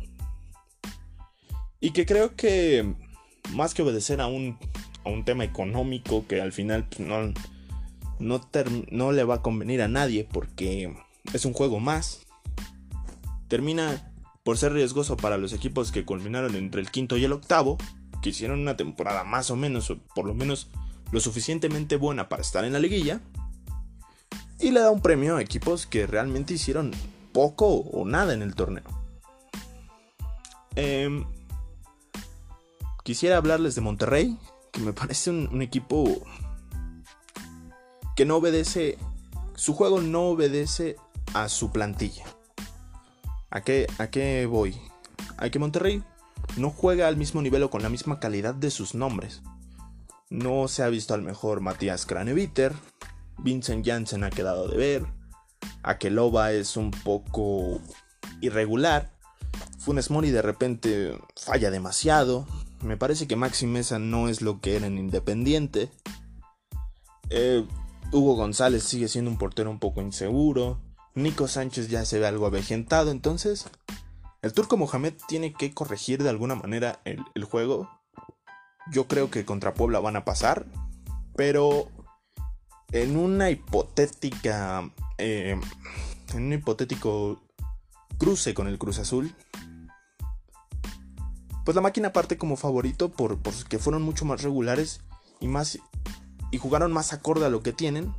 Y 1.80 1.90
que 1.90 2.06
creo 2.06 2.34
que 2.34 2.94
más 3.52 3.74
que 3.74 3.82
obedecer 3.82 4.20
a 4.20 4.26
un 4.26 4.58
un 5.04 5.24
tema 5.24 5.44
económico 5.44 6.26
que 6.26 6.40
al 6.40 6.52
final 6.52 6.86
pues, 6.88 7.00
no, 7.00 7.32
no, 8.18 8.40
no 8.90 9.12
le 9.12 9.24
va 9.24 9.36
a 9.36 9.42
convenir 9.42 9.82
a 9.82 9.88
nadie 9.88 10.28
porque 10.30 10.94
es 11.32 11.44
un 11.44 11.52
juego 11.52 11.80
más. 11.80 12.26
Termina 13.48 14.12
por 14.44 14.58
ser 14.58 14.72
riesgoso 14.72 15.16
para 15.16 15.38
los 15.38 15.52
equipos 15.52 15.92
que 15.92 16.04
culminaron 16.04 16.54
entre 16.54 16.80
el 16.80 16.90
quinto 16.90 17.16
y 17.16 17.24
el 17.24 17.32
octavo, 17.32 17.78
que 18.22 18.30
hicieron 18.30 18.60
una 18.60 18.76
temporada 18.76 19.24
más 19.24 19.50
o 19.50 19.56
menos, 19.56 19.90
o 19.90 19.98
por 20.14 20.26
lo 20.26 20.34
menos 20.34 20.68
lo 21.12 21.20
suficientemente 21.20 21.96
buena 21.96 22.28
para 22.28 22.42
estar 22.42 22.64
en 22.64 22.72
la 22.72 22.78
liguilla. 22.78 23.20
Y 24.60 24.70
le 24.70 24.80
da 24.80 24.90
un 24.90 25.00
premio 25.00 25.36
a 25.36 25.42
equipos 25.42 25.86
que 25.86 26.06
realmente 26.06 26.54
hicieron 26.54 26.92
poco 27.32 27.68
o 27.68 28.04
nada 28.04 28.34
en 28.34 28.42
el 28.42 28.54
torneo. 28.54 28.84
Em, 30.74 31.24
quisiera 33.04 33.36
hablarles 33.36 33.74
de 33.74 33.80
Monterrey, 33.80 34.36
me 34.80 34.92
parece 34.92 35.30
un, 35.30 35.62
equipo 35.62 36.22
que 38.16 38.24
no 38.24 38.36
obedece, 38.36 38.98
su 39.54 39.74
juego 39.74 40.00
no 40.00 40.28
obedece 40.28 40.96
a 41.34 41.48
su 41.48 41.70
plantilla. 41.72 42.24
¿A 43.50 43.62
qué, 43.62 43.86
¿A 43.98 44.08
qué 44.08 44.46
voy? 44.46 44.78
A 45.36 45.48
que 45.50 45.58
Monterrey 45.58 46.02
no 46.56 46.70
juega 46.70 47.08
al 47.08 47.16
mismo 47.16 47.42
nivel 47.42 47.62
o 47.62 47.70
con 47.70 47.82
la 47.82 47.88
misma 47.88 48.20
calidad 48.20 48.54
de 48.54 48.70
sus 48.70 48.94
nombres. 48.94 49.42
No 50.30 50.68
se 50.68 50.82
ha 50.82 50.88
visto 50.88 51.14
al 51.14 51.22
mejor 51.22 51.60
Matías 51.60 52.04
Craneviter, 52.06 52.74
Vincent 53.38 53.86
Janssen 53.86 54.24
ha 54.24 54.30
quedado 54.30 54.68
de 54.68 54.76
ver, 54.76 55.06
Akeloba 55.82 56.52
es 56.52 56.76
un 56.76 56.90
poco 56.90 57.80
irregular, 58.40 59.12
Funes 59.78 60.10
Mori 60.10 60.30
de 60.30 60.42
repente 60.42 61.18
falla 61.36 61.70
demasiado, 61.70 62.46
me 62.82 62.96
parece 62.96 63.26
que 63.26 63.36
Maxi 63.36 63.66
Mesa 63.66 63.98
no 63.98 64.28
es 64.28 64.42
lo 64.42 64.60
que 64.60 64.76
era 64.76 64.86
en 64.86 64.98
Independiente. 64.98 65.90
Eh, 67.30 67.66
Hugo 68.12 68.36
González 68.36 68.84
sigue 68.84 69.08
siendo 69.08 69.30
un 69.30 69.38
portero 69.38 69.70
un 69.70 69.78
poco 69.78 70.00
inseguro. 70.00 70.80
Nico 71.14 71.48
Sánchez 71.48 71.88
ya 71.88 72.04
se 72.04 72.18
ve 72.18 72.26
algo 72.26 72.46
avejentado. 72.46 73.10
Entonces, 73.10 73.66
el 74.42 74.52
turco 74.52 74.76
Mohamed 74.76 75.14
tiene 75.26 75.52
que 75.52 75.74
corregir 75.74 76.22
de 76.22 76.30
alguna 76.30 76.54
manera 76.54 77.00
el, 77.04 77.44
juego. 77.44 77.90
Yo 78.92 79.08
creo 79.08 79.30
que 79.30 79.44
contra 79.44 79.74
Puebla 79.74 79.98
van 80.00 80.16
a 80.16 80.24
pasar. 80.24 80.66
Pero 81.36 81.88
en 82.92 83.16
una 83.16 83.50
hipotética. 83.50 84.90
Eh, 85.18 85.58
en 86.34 86.42
un 86.42 86.52
hipotético 86.52 87.42
cruce 88.18 88.54
con 88.54 88.68
el 88.68 88.78
Cruz 88.78 88.98
Azul 88.98 89.34
pues 91.68 91.76
la 91.76 91.82
máquina 91.82 92.14
parte 92.14 92.38
como 92.38 92.56
favorito 92.56 93.10
por, 93.10 93.38
que 93.68 93.78
fueron 93.78 94.00
mucho 94.00 94.24
más 94.24 94.40
regulares 94.40 95.02
y 95.38 95.48
más 95.48 95.78
y 96.50 96.56
jugaron 96.56 96.90
más 96.94 97.12
acorde 97.12 97.44
a 97.44 97.50
lo 97.50 97.62
que 97.62 97.74
tienen 97.74 98.14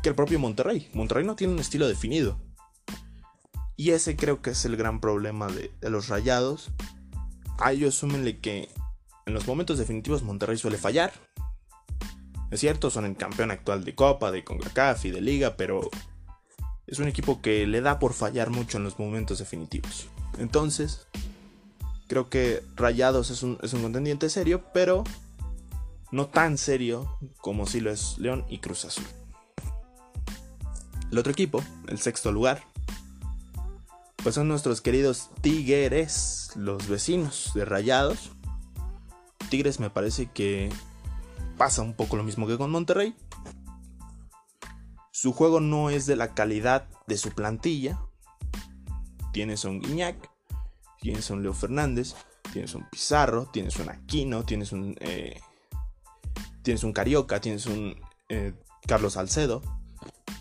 que 0.00 0.10
el 0.10 0.14
propio 0.14 0.38
Monterrey. 0.38 0.88
Monterrey 0.94 1.26
no 1.26 1.34
tiene 1.34 1.54
un 1.54 1.58
estilo 1.58 1.88
definido. 1.88 2.38
Y 3.74 3.90
ese 3.90 4.14
creo 4.14 4.42
que 4.42 4.50
es 4.50 4.64
el 4.64 4.76
gran 4.76 5.00
problema 5.00 5.48
de, 5.48 5.72
los 5.80 6.06
rayados. 6.06 6.70
A 7.58 7.72
ellos 7.72 7.96
súmenle 7.96 8.38
que 8.38 8.68
en 9.26 9.34
los 9.34 9.48
momentos 9.48 9.76
definitivos 9.76 10.22
Monterrey 10.22 10.56
suele 10.56 10.78
fallar. 10.78 11.12
Es 12.52 12.60
cierto, 12.60 12.90
son 12.90 13.06
el 13.06 13.16
campeón 13.16 13.50
actual 13.50 13.82
de 13.82 13.96
Copa, 13.96 14.30
de 14.30 14.44
CONCACAF 14.44 15.04
y 15.06 15.10
de 15.10 15.20
Liga, 15.20 15.56
pero 15.56 15.90
es 16.86 17.00
un 17.00 17.08
equipo 17.08 17.42
que 17.42 17.66
le 17.66 17.80
da 17.80 17.98
por 17.98 18.12
fallar 18.12 18.50
mucho 18.50 18.78
en 18.78 18.84
los 18.84 19.00
momentos 19.00 19.40
definitivos. 19.40 20.06
Entonces, 20.38 21.08
Creo 22.08 22.30
que 22.30 22.64
Rayados 22.74 23.30
es 23.30 23.42
un, 23.42 23.56
contendiente 23.56 24.30
serio, 24.30 24.64
pero 24.72 25.04
no 26.10 26.26
tan 26.26 26.56
serio 26.56 27.18
como 27.42 27.66
si 27.66 27.80
lo 27.80 27.90
es 27.90 28.16
León 28.16 28.46
y 28.48 28.58
Cruz 28.58 28.86
Azul. 28.86 29.04
El 31.12 31.18
otro 31.18 31.32
equipo, 31.32 31.62
el 31.86 31.98
sexto 31.98 32.32
lugar, 32.32 32.62
pues 34.22 34.34
son 34.34 34.48
nuestros 34.48 34.80
queridos 34.80 35.28
Tigres, 35.42 36.50
los 36.56 36.88
vecinos 36.88 37.52
de 37.54 37.66
Rayados. 37.66 38.30
Tigres 39.50 39.78
me 39.78 39.90
parece 39.90 40.30
que 40.30 40.70
pasa 41.58 41.82
un 41.82 41.94
poco 41.94 42.16
lo 42.16 42.24
mismo 42.24 42.46
que 42.46 42.56
con 42.56 42.70
Monterrey. 42.70 43.14
Su 45.12 45.32
juego 45.32 45.60
no 45.60 45.90
es 45.90 46.06
de 46.06 46.16
la 46.16 46.32
calidad 46.32 46.88
de 47.06 47.18
su 47.18 47.32
plantilla. 47.32 48.00
Tienes 49.32 49.64
un 49.64 49.80
Guiñac, 49.80 50.30
tienes 51.00 51.30
un 51.30 51.42
Leo 51.42 51.54
Fernández, 51.54 52.14
tienes 52.52 52.74
un 52.74 52.88
Pizarro, 52.90 53.46
tienes 53.52 53.76
un 53.76 53.88
Aquino, 53.88 54.44
tienes 54.44 54.72
un, 54.72 54.96
eh, 55.00 55.40
tienes 56.62 56.84
un 56.84 56.92
Carioca, 56.92 57.40
tienes 57.40 57.66
un 57.66 57.96
eh, 58.28 58.54
Carlos 58.86 59.14
Salcedo. 59.14 59.62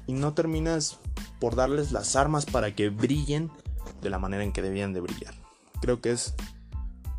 Y 0.06 0.14
no 0.14 0.34
terminas 0.34 1.00
por 1.40 1.56
darles 1.56 1.92
las 1.92 2.16
armas 2.16 2.46
para 2.46 2.74
que 2.76 2.90
brillen 2.90 3.52
de 4.02 4.10
la 4.10 4.20
manera 4.20 4.44
en 4.44 4.54
que 4.54 4.62
debían 4.62 4.94
de 4.94 5.02
brillar. 5.02 5.36
Creo 5.82 6.02
que 6.02 6.12
es 6.12 6.34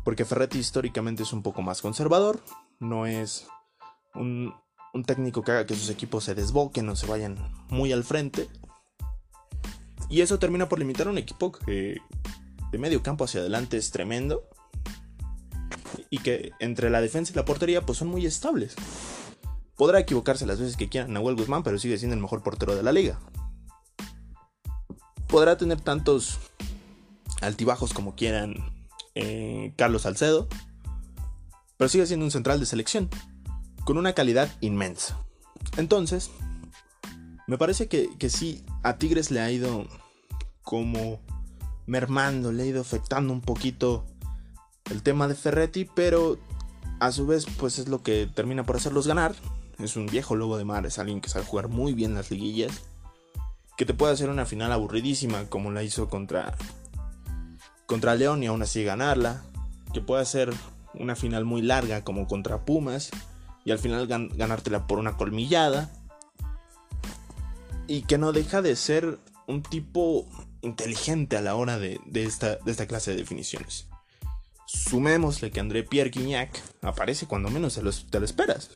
porque 0.03 0.25
Ferretti 0.25 0.57
históricamente 0.57 1.23
es 1.23 1.33
un 1.33 1.43
poco 1.43 1.61
más 1.61 1.81
conservador, 1.81 2.41
no 2.79 3.05
es 3.05 3.47
un, 4.15 4.53
técnico 5.05 5.43
que 5.43 5.51
haga 5.51 5.65
que 5.65 5.75
sus 5.75 5.89
equipos 5.89 6.23
se 6.23 6.35
desboquen 6.35 6.89
o 6.89 6.95
se 6.95 7.05
vayan 7.05 7.37
muy 7.69 7.91
al 7.91 8.03
frente. 8.03 8.49
Y 10.09 10.21
eso 10.21 10.39
termina 10.39 10.67
por 10.67 10.79
limitar 10.79 11.07
un 11.07 11.17
equipo 11.17 11.51
que 11.51 11.97
de 12.71 12.77
medio 12.77 13.01
campo 13.01 13.25
hacia 13.25 13.41
adelante 13.41 13.77
es 13.77 13.91
tremendo. 13.91 14.47
Y 16.09 16.19
que 16.19 16.51
entre 16.59 16.89
la 16.89 17.01
defensa 17.01 17.31
y 17.31 17.35
la 17.35 17.45
portería 17.45 17.85
pues 17.85 17.97
son 17.97 18.07
muy 18.07 18.25
estables. 18.25 18.75
Podrá 19.75 19.99
equivocarse 19.99 20.45
las 20.45 20.59
veces 20.59 20.75
que 20.75 20.89
quiera 20.89 21.07
Nahuel 21.07 21.35
Guzmán, 21.35 21.63
pero 21.63 21.79
sigue 21.79 21.97
siendo 21.97 22.15
el 22.15 22.21
mejor 22.21 22.43
portero 22.43 22.75
de 22.75 22.83
la 22.83 22.91
liga. 22.91 23.19
Podrá 25.27 25.57
tener 25.57 25.79
tantos 25.79 26.37
altibajos 27.41 27.93
como 27.93 28.15
quieran 28.15 28.55
eh, 29.15 29.73
Carlos 29.77 30.01
Salcedo, 30.01 30.47
pero 31.77 31.89
sigue 31.89 32.05
siendo 32.05 32.25
un 32.25 32.31
central 32.31 32.59
de 32.59 32.65
selección, 32.65 33.09
con 33.85 33.97
una 33.97 34.13
calidad 34.13 34.49
inmensa. 34.59 35.17
Entonces, 35.77 36.31
me 37.47 37.57
parece 37.57 37.87
que, 37.87 38.09
que 38.17 38.29
sí, 38.29 38.65
a 38.83 38.97
Tigres 38.97 39.31
le 39.31 39.39
ha 39.39 39.51
ido 39.51 39.87
como 40.61 41.19
mermando, 41.89 42.51
le 42.51 42.63
ha 42.63 42.65
ido 42.67 42.81
afectando 42.81 43.33
un 43.33 43.41
poquito 43.41 44.05
el 44.89 45.03
tema 45.03 45.27
de 45.27 45.35
Ferretti, 45.35 45.85
pero 45.85 46.37
a 46.99 47.11
su 47.11 47.27
vez, 47.27 47.45
pues 47.57 47.79
es 47.79 47.87
lo 47.87 48.03
que 48.03 48.29
termina 48.33 48.63
por 48.63 48.77
hacerlos 48.77 49.07
ganar. 49.07 49.35
Es 49.79 49.95
un 49.95 50.05
viejo 50.05 50.35
lobo 50.35 50.57
de 50.57 50.65
mar, 50.65 50.85
es 50.85 50.99
alguien 50.99 51.21
que 51.21 51.29
sabe 51.29 51.45
jugar 51.45 51.67
muy 51.67 51.93
bien 51.93 52.13
las 52.13 52.31
liguillas. 52.31 52.81
Que 53.77 53.85
te 53.85 53.93
puede 53.93 54.13
hacer 54.13 54.29
una 54.29 54.45
final 54.45 54.71
aburridísima 54.71 55.45
como 55.45 55.71
la 55.71 55.83
hizo 55.83 56.09
contra 56.09 56.55
contra 57.85 58.13
León 58.13 58.43
y 58.43 58.47
aún 58.47 58.61
así 58.61 58.83
ganarla, 58.83 59.41
que 59.93 60.01
puede 60.01 60.23
ser 60.25 60.53
una 60.93 61.15
final 61.15 61.43
muy 61.43 61.63
larga 61.63 62.03
como 62.03 62.27
contra 62.27 62.63
Pumas 62.63 63.09
y 63.65 63.71
al 63.71 63.79
final 63.79 64.05
ganártela 64.07 64.85
por 64.85 64.99
una 64.99 65.17
colmillada, 65.17 65.89
y 67.87 68.03
que 68.03 68.19
no 68.19 68.31
deja 68.31 68.61
de 68.61 68.75
ser 68.75 69.17
un 69.47 69.63
tipo 69.63 70.27
inteligente 70.61 71.37
a 71.37 71.41
la 71.41 71.55
hora 71.55 71.77
de, 71.77 71.99
esta, 72.13 72.57
de 72.57 72.71
esta, 72.71 72.87
clase 72.87 73.11
de 73.11 73.17
definiciones. 73.17 73.87
Sumémosle 74.65 75.51
que 75.51 75.59
André 75.59 75.83
Pierre 75.83 76.11
Guignac 76.11 76.61
aparece 76.81 77.25
cuando 77.25 77.49
menos 77.49 77.75
te 77.75 77.81
lo, 77.81 77.91
te 77.91 78.19
lo 78.19 78.25
esperas. 78.25 78.71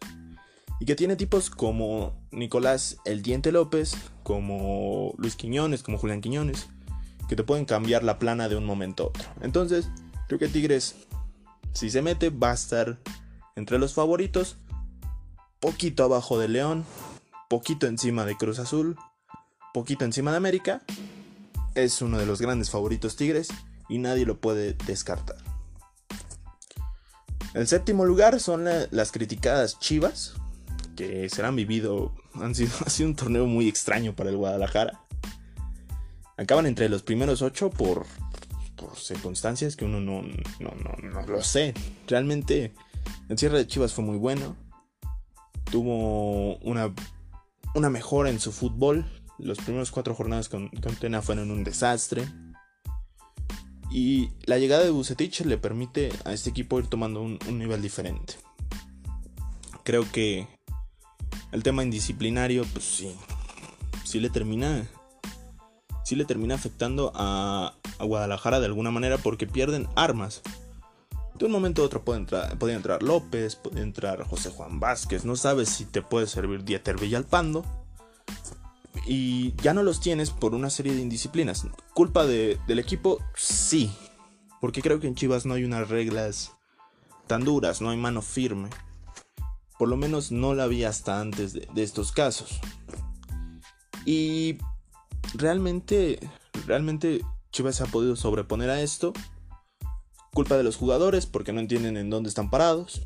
Y 0.79 0.85
que 0.85 0.95
tiene 0.95 1.15
tipos 1.15 1.49
como 1.49 2.13
Nicolás 2.31 2.97
El 3.05 3.21
Diente 3.21 3.51
López, 3.51 3.95
como 4.23 5.13
Luis 5.17 5.35
Quiñones, 5.35 5.83
como 5.83 5.97
Julián 5.97 6.21
Quiñones, 6.21 6.67
que 7.29 7.35
te 7.35 7.43
pueden 7.43 7.65
cambiar 7.65 8.03
la 8.03 8.19
plana 8.19 8.49
de 8.49 8.55
un 8.55 8.65
momento 8.65 9.03
a 9.03 9.07
otro. 9.07 9.23
Entonces, 9.41 9.89
creo 10.27 10.39
que 10.39 10.47
Tigres, 10.47 10.95
si 11.73 11.89
se 11.89 12.01
mete, 12.01 12.29
va 12.29 12.51
a 12.51 12.55
estar 12.55 12.99
entre 13.55 13.79
los 13.79 13.93
favoritos, 13.93 14.57
poquito 15.59 16.03
abajo 16.03 16.39
de 16.39 16.47
León, 16.47 16.85
poquito 17.49 17.87
encima 17.87 18.25
de 18.25 18.35
Cruz 18.35 18.59
Azul, 18.59 18.97
poquito 19.73 20.05
encima 20.05 20.31
de 20.31 20.37
América. 20.37 20.81
Es 21.75 22.01
uno 22.01 22.17
de 22.17 22.25
los 22.25 22.41
grandes 22.41 22.69
favoritos 22.69 23.15
Tigres 23.15 23.49
y 23.89 23.97
nadie 23.97 24.25
lo 24.25 24.39
puede 24.39 24.73
descartar. 24.85 25.37
El 27.53 27.67
séptimo 27.67 28.05
lugar 28.05 28.39
son 28.39 28.65
las 28.89 29.11
criticadas 29.11 29.79
Chivas, 29.79 30.33
que 30.95 31.29
se 31.29 31.43
han 31.43 31.55
vivido, 31.55 32.13
han 32.35 32.55
sido, 32.55 32.71
ha 32.85 32.89
sido 32.89 33.09
un 33.09 33.15
torneo 33.15 33.45
muy 33.45 33.67
extraño 33.67 34.15
para 34.15 34.29
el 34.29 34.37
Guadalajara 34.37 35.03
acaban 36.37 36.65
entre 36.65 36.89
los 36.89 37.03
primeros 37.03 37.41
ocho 37.41 37.69
por, 37.69 38.05
por 38.75 38.95
circunstancias 38.97 39.75
que 39.75 39.85
uno 39.85 39.99
no, 39.99 40.21
no, 40.21 40.71
no, 40.71 41.09
no, 41.09 41.27
lo 41.27 41.41
sé. 41.41 41.73
Realmente 42.07 42.73
el 43.29 43.37
cierre 43.37 43.59
de 43.59 43.67
Chivas 43.67 43.93
fue 43.93 44.03
muy 44.03 44.17
bueno. 44.17 44.55
Tuvo 45.71 46.57
una, 46.57 46.93
una 47.75 47.89
mejora 47.89 48.29
en 48.29 48.39
su 48.39 48.51
fútbol. 48.51 49.05
Los 49.39 49.57
primeros 49.57 49.91
cuatro 49.91 50.15
jornadas 50.15 50.49
con, 50.49 50.69
con 50.69 50.95
Tena 50.95 51.21
fueron 51.21 51.51
un 51.51 51.63
desastre. 51.63 52.27
Y 53.91 54.29
la 54.45 54.57
llegada 54.57 54.83
de 54.83 54.89
Bucetich 54.89 55.41
le 55.41 55.57
permite 55.57 56.11
a 56.25 56.33
este 56.33 56.49
equipo 56.49 56.79
ir 56.79 56.87
tomando 56.87 57.21
un, 57.21 57.37
un 57.47 57.59
nivel 57.59 57.81
diferente. 57.81 58.35
Creo 59.83 60.09
que 60.11 60.47
el 61.51 61.61
tema 61.61 61.83
indisciplinario, 61.83 62.65
pues 62.65 62.85
sí, 62.85 63.15
sí 64.03 64.19
le 64.19 64.29
termina 64.29 64.87
sí 66.03 66.15
le 66.15 66.25
termina 66.25 66.55
afectando 66.55 67.11
a, 67.15 67.75
Guadalajara 67.99 68.59
de 68.59 68.65
alguna 68.65 68.91
manera 68.91 69.17
porque 69.17 69.47
pierden 69.47 69.87
armas. 69.95 70.41
De 71.35 71.45
un 71.45 71.51
momento 71.51 71.81
a 71.81 71.85
otro 71.85 72.03
puede 72.03 72.19
entrar, 72.19 72.57
podía 72.57 72.75
entrar 72.75 73.01
López, 73.01 73.55
puede 73.55 73.81
entrar 73.81 74.23
José 74.23 74.49
Juan 74.49 74.81
Vázquez, 74.81 75.23
no 75.23 75.37
sabes 75.37 75.69
si 75.69 75.85
te 75.85 76.01
puede 76.01 76.27
servir 76.27 76.65
Dieter 76.65 76.99
Villalpando. 76.99 77.63
Y 79.05 79.53
ya 79.61 79.73
no 79.73 79.83
los 79.83 79.99
tienes 79.99 80.31
por 80.31 80.55
una 80.55 80.69
serie 80.69 80.93
de 80.93 81.01
indisciplinas. 81.01 81.67
¿Culpa 81.93 82.25
del 82.25 82.79
equipo? 82.79 83.19
Sí. 83.35 83.91
Porque 84.61 84.81
creo 84.81 84.99
que 84.99 85.07
en 85.07 85.15
Chivas 85.15 85.45
no 85.45 85.55
hay 85.55 85.65
unas 85.65 85.89
reglas 85.89 86.53
tan 87.27 87.43
duras, 87.43 87.81
no 87.81 87.89
hay 87.89 87.97
mano 87.97 88.21
firme. 88.21 88.69
Por 89.77 89.89
lo 89.89 89.97
menos 89.97 90.31
no 90.31 90.53
la 90.53 90.63
había 90.63 90.89
hasta 90.89 91.19
antes 91.19 91.51
de, 91.53 91.67
de 91.73 91.83
estos 91.83 92.11
casos. 92.11 92.61
Y 94.05 94.57
realmente, 95.33 96.19
realmente 96.65 97.21
Chivas 97.51 97.81
ha 97.81 97.85
podido 97.85 98.15
sobreponer 98.15 98.69
a 98.69 98.81
esto. 98.81 99.13
Culpa 100.33 100.57
de 100.57 100.63
los 100.63 100.77
jugadores 100.77 101.25
porque 101.25 101.53
no 101.53 101.59
entienden 101.59 101.97
en 101.97 102.09
dónde 102.09 102.29
están 102.29 102.49
parados. 102.49 103.01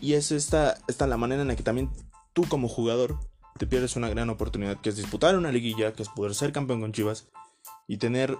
Y 0.00 0.14
es 0.14 0.32
esta, 0.32 0.78
esta 0.88 1.06
la 1.06 1.16
manera 1.16 1.42
en 1.42 1.48
la 1.48 1.56
que 1.56 1.62
también 1.62 1.90
tú 2.32 2.44
como 2.48 2.68
jugador 2.68 3.18
te 3.58 3.66
pierdes 3.66 3.96
una 3.96 4.08
gran 4.08 4.30
oportunidad 4.30 4.80
que 4.80 4.88
es 4.88 4.96
disputar 4.96 5.36
una 5.36 5.52
liguilla, 5.52 5.92
que 5.92 6.02
es 6.02 6.08
poder 6.08 6.34
ser 6.34 6.52
campeón 6.52 6.80
con 6.80 6.92
Chivas 6.92 7.28
y 7.86 7.98
tener 7.98 8.38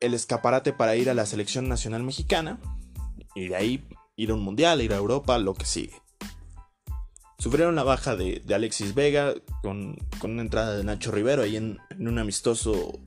el 0.00 0.14
escaparate 0.14 0.72
para 0.72 0.96
ir 0.96 1.10
a 1.10 1.14
la 1.14 1.26
selección 1.26 1.68
nacional 1.68 2.02
mexicana 2.02 2.58
y 3.34 3.48
de 3.48 3.56
ahí 3.56 3.84
ir 4.16 4.30
a 4.30 4.34
un 4.34 4.42
mundial, 4.42 4.80
ir 4.82 4.92
a 4.92 4.96
Europa, 4.96 5.38
lo 5.38 5.54
que 5.54 5.64
sigue. 5.64 6.00
Sufrieron 7.38 7.74
la 7.74 7.82
baja 7.82 8.16
de, 8.16 8.42
Alexis 8.54 8.94
Vega 8.94 9.34
con, 9.62 9.98
una 10.22 10.42
entrada 10.42 10.76
de 10.76 10.84
Nacho 10.84 11.10
Rivero 11.10 11.42
ahí 11.42 11.56
en, 11.56 11.78
un 11.98 12.18
amistoso 12.18 13.00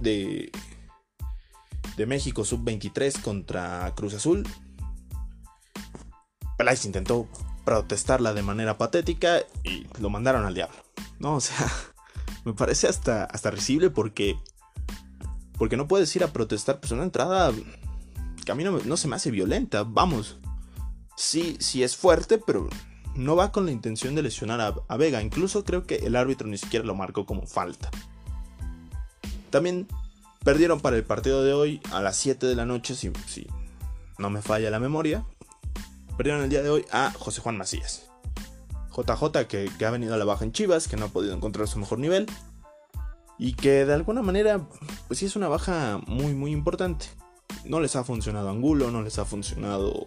de, 0.00 0.50
de 1.96 2.06
México 2.06 2.44
sub-23 2.44 3.20
contra 3.20 3.92
Cruz 3.94 4.14
Azul. 4.14 4.46
Peláez 6.56 6.84
intentó 6.86 7.28
protestarla 7.64 8.34
de 8.34 8.42
manera 8.42 8.78
patética 8.78 9.42
y 9.64 9.86
lo 10.00 10.10
mandaron 10.10 10.44
al 10.44 10.54
diablo. 10.54 10.76
No, 11.18 11.36
o 11.36 11.40
sea, 11.40 11.70
me 12.44 12.52
parece 12.52 12.88
hasta, 12.88 13.24
hasta 13.24 13.50
risible 13.50 13.90
porque, 13.90 14.36
porque 15.58 15.76
no 15.76 15.88
puedes 15.88 16.14
ir 16.16 16.24
a 16.24 16.32
protestar, 16.32 16.80
pues 16.80 16.92
una 16.92 17.04
entrada 17.04 17.52
que 18.44 18.52
a 18.52 18.54
mí 18.54 18.64
no, 18.64 18.96
se 18.96 19.08
me 19.08 19.16
hace 19.16 19.30
violenta, 19.30 19.84
vamos. 19.84 20.38
Sí, 21.16 21.56
sí 21.60 21.82
es 21.82 21.96
fuerte, 21.96 22.38
pero 22.38 22.68
no 23.14 23.36
va 23.36 23.52
con 23.52 23.66
la 23.66 23.72
intención 23.72 24.14
de 24.14 24.22
lesionar 24.22 24.74
a, 24.88 24.96
Vega, 24.96 25.22
incluso 25.22 25.64
creo 25.64 25.86
que 25.86 25.96
el 25.96 26.16
árbitro 26.16 26.48
ni 26.48 26.58
siquiera 26.58 26.84
lo 26.84 26.94
marcó 26.94 27.26
como 27.26 27.46
falta. 27.46 27.90
También 29.50 29.86
perdieron 30.44 30.80
para 30.80 30.96
el 30.96 31.04
partido 31.04 31.44
de 31.44 31.52
hoy 31.52 31.80
a 31.92 32.00
las 32.00 32.16
7 32.16 32.46
de 32.46 32.56
la 32.56 32.66
noche, 32.66 32.94
si, 32.94 33.12
no 34.18 34.30
me 34.30 34.42
falla 34.42 34.70
la 34.70 34.80
memoria. 34.80 35.24
Perdieron 36.22 36.44
el 36.44 36.50
día 36.50 36.62
de 36.62 36.70
hoy 36.70 36.84
a 36.92 37.10
José 37.18 37.40
Juan 37.40 37.58
Macías. 37.58 38.08
JJ 38.96 39.48
que, 39.48 39.68
ha 39.84 39.90
venido 39.90 40.14
a 40.14 40.16
la 40.16 40.24
baja 40.24 40.44
en 40.44 40.52
Chivas, 40.52 40.86
que 40.86 40.96
no 40.96 41.06
ha 41.06 41.08
podido 41.08 41.34
encontrar 41.34 41.66
su 41.66 41.80
mejor 41.80 41.98
nivel. 41.98 42.26
Y 43.40 43.54
que 43.54 43.84
de 43.84 43.92
alguna 43.92 44.22
manera, 44.22 44.68
pues 45.08 45.18
sí 45.18 45.26
es 45.26 45.34
una 45.34 45.48
baja 45.48 46.00
muy, 46.06 46.32
muy 46.32 46.52
importante. 46.52 47.06
No 47.64 47.80
les 47.80 47.96
ha 47.96 48.04
funcionado 48.04 48.50
Angulo, 48.50 48.92
no 48.92 49.02
les 49.02 49.18
ha 49.18 49.24
funcionado 49.24 50.06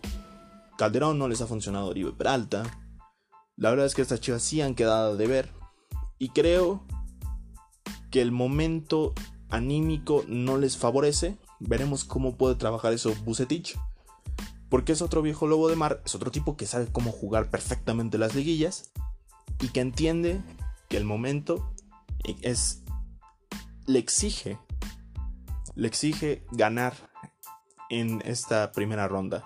Calderón, 0.77 1.19
no 1.19 1.27
les 1.27 1.41
ha 1.41 1.47
funcionado 1.47 1.87
Oribe 1.87 2.13
Peralta. 2.13 2.63
La 3.57 3.71
verdad 3.71 3.85
es 3.85 3.93
que 3.93 4.01
estas 4.01 4.21
chivas 4.21 4.41
sí 4.41 4.61
han 4.61 4.73
quedado 4.73 5.17
de 5.17 5.27
ver. 5.27 5.51
Y 6.17 6.29
creo 6.29 6.85
que 8.09 8.21
el 8.21 8.31
momento 8.31 9.13
anímico 9.49 10.23
no 10.29 10.57
les 10.57 10.77
favorece. 10.77 11.37
Veremos 11.59 12.05
cómo 12.05 12.37
puede 12.37 12.55
trabajar 12.55 12.93
eso 12.93 13.13
Bucetich. 13.25 13.77
Porque 14.69 14.93
es 14.93 15.01
otro 15.01 15.21
viejo 15.21 15.47
lobo 15.47 15.69
de 15.69 15.75
mar, 15.75 16.01
es 16.05 16.15
otro 16.15 16.31
tipo 16.31 16.57
que 16.57 16.65
sabe 16.65 16.87
cómo 16.91 17.11
jugar 17.11 17.49
perfectamente 17.49 18.17
las 18.17 18.35
liguillas 18.35 18.91
y 19.61 19.69
que 19.69 19.81
entiende 19.81 20.41
que 20.89 20.97
el 20.97 21.05
momento 21.05 21.71
es 22.41 22.81
le 23.85 23.99
exige 23.99 24.57
le 25.75 25.87
exige 25.87 26.43
ganar 26.51 26.93
en 27.89 28.21
esta 28.25 28.71
primera 28.71 29.07
ronda. 29.07 29.43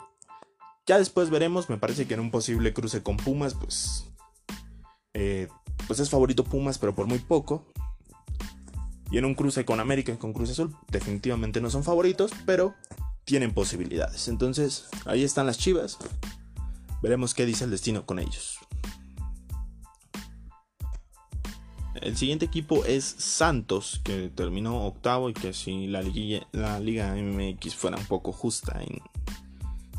Ya 0.86 0.98
después 0.98 1.30
veremos, 1.30 1.70
me 1.70 1.78
parece 1.78 2.08
que 2.08 2.14
en 2.14 2.20
un 2.20 2.32
posible 2.32 2.74
cruce 2.74 3.04
con 3.04 3.18
Pumas, 3.18 3.54
pues 3.54 4.06
eh, 5.14 5.48
pues 5.88 6.00
es 6.00 6.10
favorito 6.10 6.44
Pumas, 6.44 6.78
pero 6.78 6.96
por 6.96 7.08
muy 7.08 7.20
poco. 7.20 7.66
Y 9.12 9.18
en 9.18 9.26
un 9.26 9.34
cruce 9.34 9.66
con 9.66 9.80
América 9.80 10.12
y 10.12 10.18
con 10.18 10.34
Cruz 10.34 10.52
Azul, 10.52 10.76
definitivamente 10.90 11.62
no 11.62 11.70
son 11.72 11.84
favoritos, 11.84 12.32
pero 12.46 12.76
tienen 13.30 13.54
posibilidades. 13.54 14.28
Entonces, 14.28 14.88
ahí 15.06 15.24
están 15.24 15.46
las 15.46 15.60
chivas. 15.60 15.98
Veremos 17.04 17.36
qué 17.36 17.46
dice 17.46 17.64
el 17.64 17.70
destino 17.70 18.06
con 18.06 18.18
ellos. 18.18 18.58
El 22.02 22.18
siguiente 22.18 22.46
equipo 22.46 22.86
es 22.86 23.04
Santos, 23.04 24.02
que 24.04 24.30
terminó 24.30 24.86
octavo 24.86 25.30
y 25.30 25.34
que 25.34 25.54
si 25.54 25.88
la, 25.88 26.02
la 26.52 26.80
Liga 26.80 27.14
MX 27.16 27.76
fuera 27.76 27.98
un 27.98 28.06
poco 28.06 28.32
justa 28.32 28.82
y, 28.84 29.02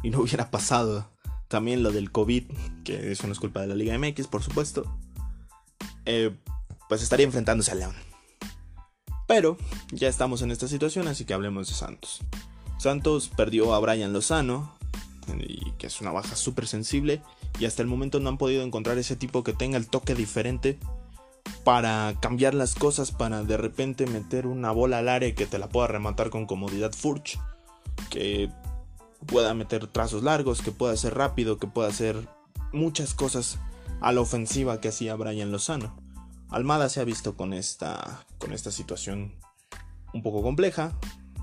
y 0.02 0.10
no 0.10 0.20
hubiera 0.22 0.50
pasado 0.50 1.08
también 1.46 1.82
lo 1.82 1.92
del 1.92 2.10
COVID, 2.10 2.44
que 2.84 3.12
eso 3.12 3.26
no 3.26 3.32
es 3.32 3.38
culpa 3.38 3.60
de 3.60 3.68
la 3.68 3.74
Liga 3.74 3.96
MX, 3.96 4.26
por 4.26 4.42
supuesto, 4.42 4.98
eh, 6.04 6.34
pues 6.88 7.02
estaría 7.02 7.26
enfrentándose 7.26 7.70
a 7.70 7.76
León. 7.76 7.94
Pero 9.28 9.56
ya 9.92 10.08
estamos 10.08 10.42
en 10.42 10.50
esta 10.50 10.66
situación, 10.66 11.06
así 11.06 11.24
que 11.24 11.34
hablemos 11.34 11.68
de 11.68 11.74
Santos. 11.74 12.20
Santos 12.80 13.28
perdió 13.28 13.74
a 13.74 13.78
Brian 13.78 14.14
Lozano, 14.14 14.72
que 15.76 15.86
es 15.86 16.00
una 16.00 16.12
baja 16.12 16.34
súper 16.34 16.66
sensible, 16.66 17.20
y 17.58 17.66
hasta 17.66 17.82
el 17.82 17.88
momento 17.88 18.20
no 18.20 18.30
han 18.30 18.38
podido 18.38 18.62
encontrar 18.62 18.96
ese 18.96 19.16
tipo 19.16 19.44
que 19.44 19.52
tenga 19.52 19.76
el 19.76 19.86
toque 19.86 20.14
diferente 20.14 20.78
para 21.62 22.14
cambiar 22.22 22.54
las 22.54 22.74
cosas, 22.74 23.12
para 23.12 23.42
de 23.42 23.58
repente 23.58 24.06
meter 24.06 24.46
una 24.46 24.70
bola 24.70 24.96
al 24.96 25.10
área 25.10 25.34
que 25.34 25.44
te 25.44 25.58
la 25.58 25.68
pueda 25.68 25.88
rematar 25.88 26.30
con 26.30 26.46
comodidad 26.46 26.92
Furch, 26.92 27.38
que 28.08 28.50
pueda 29.26 29.52
meter 29.52 29.86
trazos 29.86 30.22
largos, 30.22 30.62
que 30.62 30.72
pueda 30.72 30.96
ser 30.96 31.14
rápido, 31.14 31.58
que 31.58 31.66
pueda 31.66 31.88
hacer 31.88 32.30
muchas 32.72 33.12
cosas 33.12 33.58
a 34.00 34.10
la 34.10 34.22
ofensiva 34.22 34.80
que 34.80 34.88
hacía 34.88 35.16
Brian 35.16 35.52
Lozano. 35.52 36.00
Almada 36.48 36.88
se 36.88 37.00
ha 37.00 37.04
visto 37.04 37.36
con 37.36 37.52
esta, 37.52 38.24
con 38.38 38.54
esta 38.54 38.70
situación 38.70 39.34
un 40.14 40.22
poco 40.22 40.40
compleja 40.40 40.98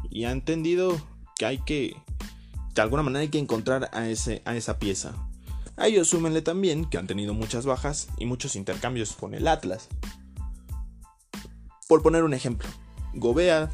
y 0.09 0.23
ha 0.23 0.31
entendido 0.31 0.99
que 1.37 1.45
hay 1.45 1.59
que, 1.59 1.95
de 2.73 2.81
alguna 2.81 3.03
manera 3.03 3.21
hay 3.21 3.29
que 3.29 3.39
encontrar 3.39 3.89
a, 3.93 4.07
ese, 4.09 4.41
a 4.45 4.55
esa 4.55 4.79
pieza. 4.79 5.13
A 5.75 5.87
ellos 5.87 6.07
súmenle 6.07 6.41
también 6.41 6.85
que 6.85 6.97
han 6.97 7.07
tenido 7.07 7.33
muchas 7.33 7.65
bajas 7.65 8.07
y 8.17 8.25
muchos 8.25 8.55
intercambios 8.55 9.13
con 9.13 9.33
el 9.33 9.47
Atlas. 9.47 9.89
Por 11.87 12.01
poner 12.01 12.23
un 12.23 12.33
ejemplo, 12.33 12.67
Gobea 13.13 13.69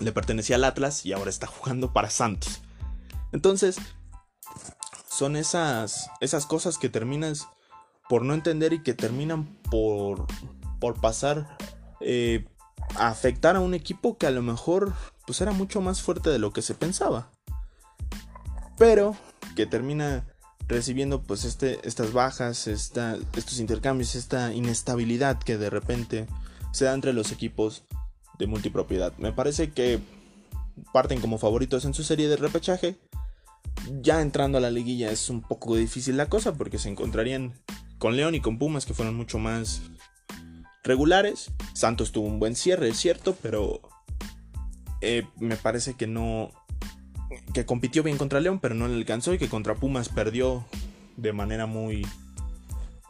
le 0.00 0.12
pertenecía 0.12 0.56
al 0.56 0.64
Atlas 0.64 1.04
y 1.04 1.12
ahora 1.12 1.30
está 1.30 1.46
jugando 1.46 1.92
para 1.92 2.10
Santos. 2.10 2.60
Entonces, 3.32 3.78
son 5.08 5.36
esas, 5.36 6.10
esas 6.20 6.46
cosas 6.46 6.78
que 6.78 6.88
terminas 6.88 7.48
por 8.08 8.24
no 8.24 8.34
entender 8.34 8.72
y 8.72 8.82
que 8.82 8.94
terminan 8.94 9.46
por, 9.70 10.26
por 10.80 11.00
pasar 11.00 11.58
eh, 12.00 12.46
a 12.96 13.08
afectar 13.08 13.56
a 13.56 13.60
un 13.60 13.74
equipo 13.74 14.16
que 14.16 14.26
a 14.26 14.30
lo 14.30 14.42
mejor 14.42 14.94
pues 15.28 15.42
era 15.42 15.52
mucho 15.52 15.82
más 15.82 16.00
fuerte 16.00 16.30
de 16.30 16.38
lo 16.38 16.54
que 16.54 16.62
se 16.62 16.72
pensaba. 16.72 17.30
Pero 18.78 19.14
que 19.54 19.66
termina 19.66 20.24
recibiendo 20.66 21.20
pues 21.22 21.44
este, 21.44 21.86
estas 21.86 22.14
bajas, 22.14 22.66
estos 22.66 23.60
intercambios, 23.60 24.14
esta 24.14 24.54
inestabilidad 24.54 25.38
que 25.38 25.58
de 25.58 25.68
repente 25.68 26.26
se 26.72 26.86
da 26.86 26.94
entre 26.94 27.12
los 27.12 27.30
equipos 27.30 27.84
de 28.38 28.46
multipropiedad. 28.46 29.12
Me 29.18 29.30
parece 29.30 29.70
que 29.70 30.00
parten 30.94 31.20
como 31.20 31.36
favoritos 31.36 31.84
en 31.84 31.92
su 31.92 32.04
serie 32.04 32.26
de 32.28 32.36
repechaje. 32.36 32.96
Ya 34.00 34.22
entrando 34.22 34.56
a 34.56 34.62
la 34.62 34.70
liguilla 34.70 35.10
es 35.10 35.28
un 35.28 35.42
poco 35.42 35.76
difícil 35.76 36.16
la 36.16 36.30
cosa 36.30 36.54
porque 36.54 36.78
se 36.78 36.88
encontrarían 36.88 37.52
con 37.98 38.16
León 38.16 38.34
y 38.34 38.40
con 38.40 38.56
Pumas 38.56 38.86
que 38.86 38.94
fueron 38.94 39.14
mucho 39.14 39.38
más 39.38 39.82
regulares. 40.84 41.50
Santos 41.74 42.12
tuvo 42.12 42.28
un 42.28 42.40
buen 42.40 42.56
cierre, 42.56 42.88
es 42.88 42.96
cierto, 42.96 43.36
pero 43.42 43.82
eh, 45.00 45.26
me 45.38 45.56
parece 45.56 45.94
que 45.94 46.06
no. 46.06 46.50
que 47.52 47.66
compitió 47.66 48.02
bien 48.02 48.18
contra 48.18 48.40
León, 48.40 48.58
pero 48.60 48.74
no 48.74 48.88
le 48.88 48.94
alcanzó 48.94 49.34
y 49.34 49.38
que 49.38 49.48
contra 49.48 49.74
Pumas 49.74 50.08
perdió 50.08 50.64
de 51.16 51.32
manera 51.32 51.66
muy. 51.66 52.06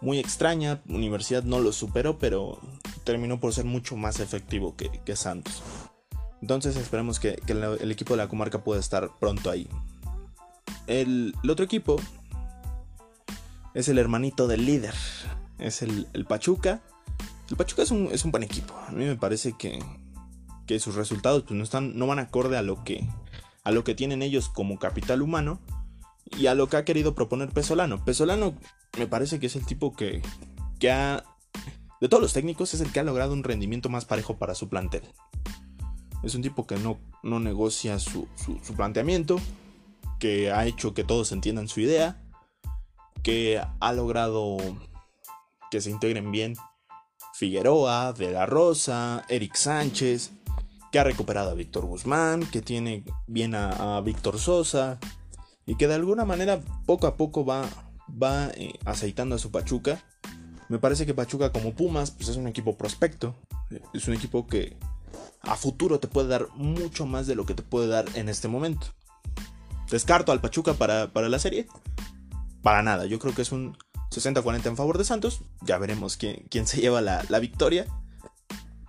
muy 0.00 0.18
extraña. 0.18 0.80
Universidad 0.88 1.44
no 1.44 1.60
lo 1.60 1.72
superó, 1.72 2.18
pero 2.18 2.60
terminó 3.04 3.40
por 3.40 3.52
ser 3.54 3.64
mucho 3.64 3.96
más 3.96 4.20
efectivo 4.20 4.76
que, 4.76 5.16
Santos. 5.16 5.62
Entonces 6.40 6.76
esperemos 6.76 7.18
que, 7.18 7.40
el, 7.46 7.90
equipo 7.90 8.14
de 8.14 8.18
la 8.18 8.28
comarca 8.28 8.62
pueda 8.62 8.80
estar 8.80 9.10
pronto 9.18 9.50
ahí. 9.50 9.68
el 10.86 11.34
otro 11.48 11.64
equipo 11.64 12.00
es 13.74 13.88
el 13.88 13.98
hermanito 13.98 14.48
del 14.48 14.66
líder. 14.66 14.94
Es 15.58 15.82
el, 15.82 16.06
Pachuca. 16.28 16.80
El 17.48 17.56
Pachuca 17.56 17.82
es 17.82 17.90
un, 17.90 18.08
es 18.12 18.24
un, 18.24 18.32
buen 18.32 18.42
equipo. 18.42 18.74
A 18.88 18.90
mí 18.90 19.04
me 19.04 19.16
parece 19.16 19.54
que, 19.56 19.78
que 20.68 20.78
sus 20.78 20.94
resultados 20.94 21.42
pues, 21.42 21.56
no, 21.56 21.64
están, 21.64 21.98
no 21.98 22.06
van 22.06 22.20
acorde 22.20 22.56
a 22.56 22.62
lo, 22.62 22.84
que, 22.84 23.04
a 23.64 23.72
lo 23.72 23.82
que 23.82 23.96
tienen 23.96 24.22
ellos 24.22 24.48
como 24.48 24.78
capital 24.78 25.22
humano 25.22 25.58
y 26.38 26.46
a 26.46 26.54
lo 26.54 26.68
que 26.68 26.76
ha 26.76 26.84
querido 26.84 27.16
proponer 27.16 27.48
Pesolano. 27.48 28.04
Pesolano 28.04 28.54
me 28.96 29.08
parece 29.08 29.40
que 29.40 29.46
es 29.46 29.56
el 29.56 29.66
tipo 29.66 29.96
que, 29.96 30.22
que 30.78 30.92
ha... 30.92 31.24
De 32.00 32.08
todos 32.08 32.22
los 32.22 32.32
técnicos 32.32 32.74
es 32.74 32.80
el 32.80 32.92
que 32.92 33.00
ha 33.00 33.04
logrado 33.04 33.32
un 33.32 33.42
rendimiento 33.42 33.88
más 33.88 34.04
parejo 34.04 34.38
para 34.38 34.54
su 34.54 34.68
plantel. 34.68 35.02
Es 36.22 36.36
un 36.36 36.42
tipo 36.42 36.64
que 36.68 36.76
no, 36.76 37.00
no 37.24 37.40
negocia 37.40 37.98
su, 37.98 38.28
su 38.36 38.74
planteamiento, 38.74 39.40
que 40.20 40.52
ha 40.52 40.64
hecho 40.66 40.94
que 40.94 41.02
todos 41.02 41.32
entiendan 41.32 41.66
su 41.66 41.80
idea 41.80 42.22
que 43.22 43.60
ha 43.80 43.92
logrado 43.92 44.56
que 45.70 45.80
se 45.80 45.90
integren 45.90 46.30
bien 46.30 46.54
Figueroa, 47.34 48.12
De 48.14 48.32
la 48.32 48.46
Rosa, 48.46 49.24
Eric 49.28 49.54
Sánchez, 49.54 50.32
que 50.92 50.98
ha 50.98 51.04
recuperado 51.04 51.50
a 51.50 51.54
Víctor 51.54 51.84
Guzmán, 51.86 52.46
que 52.50 52.62
tiene 52.62 53.04
bien 53.26 53.54
a, 53.54 54.00
Víctor 54.00 54.38
Sosa 54.38 54.98
y 55.66 55.76
que 55.76 55.86
de 55.86 55.94
alguna 55.94 56.24
manera 56.24 56.60
poco 56.86 57.06
a 57.06 57.16
poco 57.16 57.44
va, 57.44 57.64
va 58.10 58.48
eh, 58.54 58.78
aceitando 58.84 59.36
a 59.36 59.38
su 59.38 59.50
Pachuca. 59.50 60.02
Me 60.68 60.78
parece 60.78 61.06
que 61.06 61.14
Pachuca 61.14 61.52
como 61.52 61.74
Pumas 61.74 62.10
pues 62.10 62.28
es 62.28 62.36
un 62.36 62.46
equipo 62.46 62.76
prospecto, 62.76 63.34
es 63.92 64.08
un 64.08 64.14
equipo 64.14 64.46
que 64.46 64.76
a 65.42 65.56
futuro 65.56 66.00
te 66.00 66.08
puede 66.08 66.28
dar 66.28 66.48
mucho 66.54 67.06
más 67.06 67.26
de 67.26 67.34
lo 67.34 67.46
que 67.46 67.54
te 67.54 67.62
puede 67.62 67.88
dar 67.88 68.06
en 68.14 68.28
este 68.28 68.48
momento. 68.48 68.88
Descarto 69.90 70.32
al 70.32 70.40
Pachuca 70.40 70.74
para, 70.74 71.12
para 71.12 71.28
la 71.28 71.38
serie, 71.38 71.66
para 72.62 72.82
nada. 72.82 73.06
Yo 73.06 73.18
creo 73.18 73.34
que 73.34 73.42
es 73.42 73.52
un 73.52 73.76
60-40 74.10 74.66
en 74.66 74.76
favor 74.76 74.98
de 74.98 75.04
Santos. 75.04 75.40
Ya 75.62 75.78
veremos 75.78 76.16
quién, 76.16 76.46
quién 76.50 76.66
se 76.66 76.80
lleva 76.80 77.00
la, 77.00 77.38
victoria. 77.38 77.86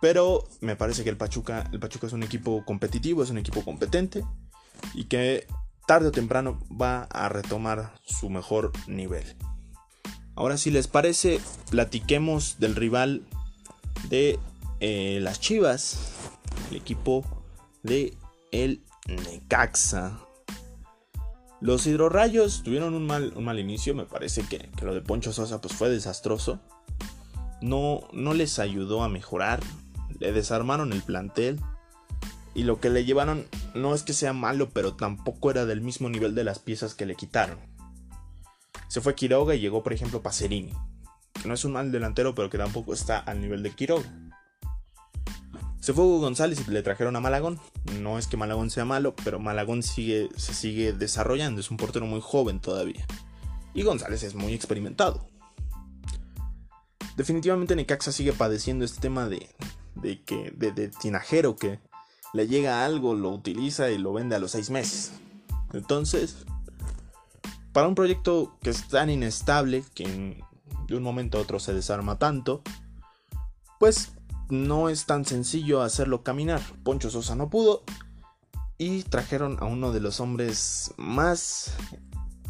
Pero 0.02 0.48
me 0.62 0.76
parece 0.76 1.04
que 1.04 1.10
el 1.10 1.18
Pachuca, 1.18 1.70
el 1.72 1.80
Pachuca 1.80 2.08
es 2.08 2.14
un 2.14 2.24
equipo 2.24 2.64
competitivo, 2.66 3.24
es 3.24 3.30
un 3.30 3.38
equipo 3.38 3.64
competente 3.64 4.24
y 4.94 5.06
que 5.06 5.46
tarde 5.88 6.08
o 6.08 6.12
temprano 6.12 6.60
va 6.70 7.04
a 7.04 7.30
retomar 7.30 7.94
su 8.06 8.30
mejor 8.30 8.72
nivel. 8.88 9.26
Ahora 10.36 10.58
si 10.58 10.72
les 10.72 10.88
parece, 10.88 11.42
platiquemos 11.70 12.60
del 12.60 12.76
rival 12.76 13.24
de 14.08 14.40
eh, 14.80 15.20
las 15.22 15.42
Chivas, 15.42 16.14
el 16.70 16.78
equipo 16.78 17.26
de 17.84 18.14
el 18.52 18.82
Necaxa. 19.08 20.20
Los 21.60 21.86
hidrorrayos 21.88 22.64
tuvieron 22.64 22.94
un 22.94 23.06
mal, 23.06 23.34
un 23.36 23.44
mal 23.44 23.60
inicio, 23.60 23.94
me 23.94 24.06
parece 24.06 24.44
que, 24.44 24.70
lo 24.82 24.94
de 24.94 25.02
Poncho 25.02 25.34
Sosa 25.34 25.60
pues 25.60 25.74
fue 25.74 25.90
desastroso. 25.90 26.62
No, 27.62 28.02
no 28.14 28.34
les 28.34 28.60
ayudó 28.60 29.04
a 29.04 29.10
mejorar, 29.10 29.60
le 30.20 30.32
desarmaron 30.32 30.94
el 30.94 31.02
plantel 31.02 31.60
y 32.54 32.64
lo 32.64 32.80
que 32.80 32.90
le 32.90 33.06
llevaron 33.06 33.46
no 33.74 33.96
es 33.96 34.04
que 34.04 34.14
sea 34.14 34.34
malo, 34.34 34.70
pero 34.70 34.96
tampoco 34.96 35.52
era 35.52 35.66
del 35.66 35.82
mismo 35.82 36.10
nivel 36.10 36.36
de 36.36 36.44
las 36.44 36.60
piezas 36.60 36.96
que 36.96 37.06
le 37.06 37.16
quitaron. 37.16 37.58
Se 38.88 39.02
fue 39.02 39.16
Quiroga 39.16 39.56
y 39.56 39.60
llegó 39.60 39.84
por 39.84 39.94
ejemplo 39.94 40.22
Pacerini, 40.22 40.74
que 41.42 41.48
no 41.48 41.54
es 41.54 41.64
un 41.64 41.74
mal 41.74 41.92
delantero, 41.92 42.36
pero 42.36 42.50
que 42.50 42.58
tampoco 42.58 42.94
está 42.94 43.20
al 43.20 43.42
nivel 43.42 43.64
de 43.64 43.72
Quiroga. 43.72 44.12
Se 45.80 45.94
fue 45.94 46.04
González 46.04 46.64
y 46.68 46.72
le 46.72 46.84
trajeron 46.84 47.16
a 47.16 47.22
Malagón. 47.22 47.60
No 48.02 48.20
es 48.20 48.28
que 48.28 48.36
Malagón 48.36 48.70
sea 48.70 48.84
malo, 48.84 49.16
pero 49.24 49.40
Malagón 49.40 49.82
sigue, 49.82 50.30
se 50.36 50.54
sigue 50.54 50.92
desarrollando. 50.92 51.62
Es 51.62 51.72
un 51.72 51.78
portero 51.78 52.06
muy 52.06 52.20
joven 52.22 52.60
todavía. 52.60 53.06
Y 53.74 53.84
González 53.84 54.24
es 54.24 54.36
muy 54.36 54.54
experimentado. 54.54 55.26
Definitivamente 57.16 57.76
Necaxa 57.76 58.12
sigue 58.12 58.34
padeciendo 58.34 58.84
este 58.84 59.00
tema 59.00 59.30
de, 59.30 59.50
de 60.02 60.24
que 60.24 60.52
de, 60.56 60.90
tinajero 60.90 61.56
que 61.56 61.80
le 62.34 62.48
llega 62.48 62.86
algo, 62.86 63.16
lo 63.16 63.30
utiliza 63.30 63.90
y 63.90 63.98
lo 63.98 64.14
vende 64.14 64.36
a 64.36 64.40
los 64.40 64.52
seis 64.52 64.70
meses. 64.70 65.12
Entonces, 65.74 66.46
para 67.74 67.88
un 67.88 67.96
proyecto 67.96 68.58
que 68.62 68.70
es 68.70 68.88
tan 68.88 69.10
inestable, 69.10 69.84
que 69.94 70.44
de 70.88 70.96
un 70.96 71.04
momento 71.04 71.38
a 71.38 71.42
otro 71.42 71.60
se 71.60 71.74
desarma 71.74 72.18
tanto, 72.18 72.62
pues 73.80 74.12
no 74.50 74.90
es 74.90 75.06
tan 75.06 75.26
sencillo 75.26 75.82
hacerlo 75.82 76.24
caminar. 76.24 76.62
Poncho 76.84 77.10
Sosa 77.10 77.36
no 77.36 77.50
pudo 77.50 77.84
y 78.78 79.04
trajeron 79.04 79.58
a 79.60 79.66
uno 79.66 79.92
de 79.92 80.00
los 80.00 80.20
hombres 80.20 80.94
más 80.98 81.74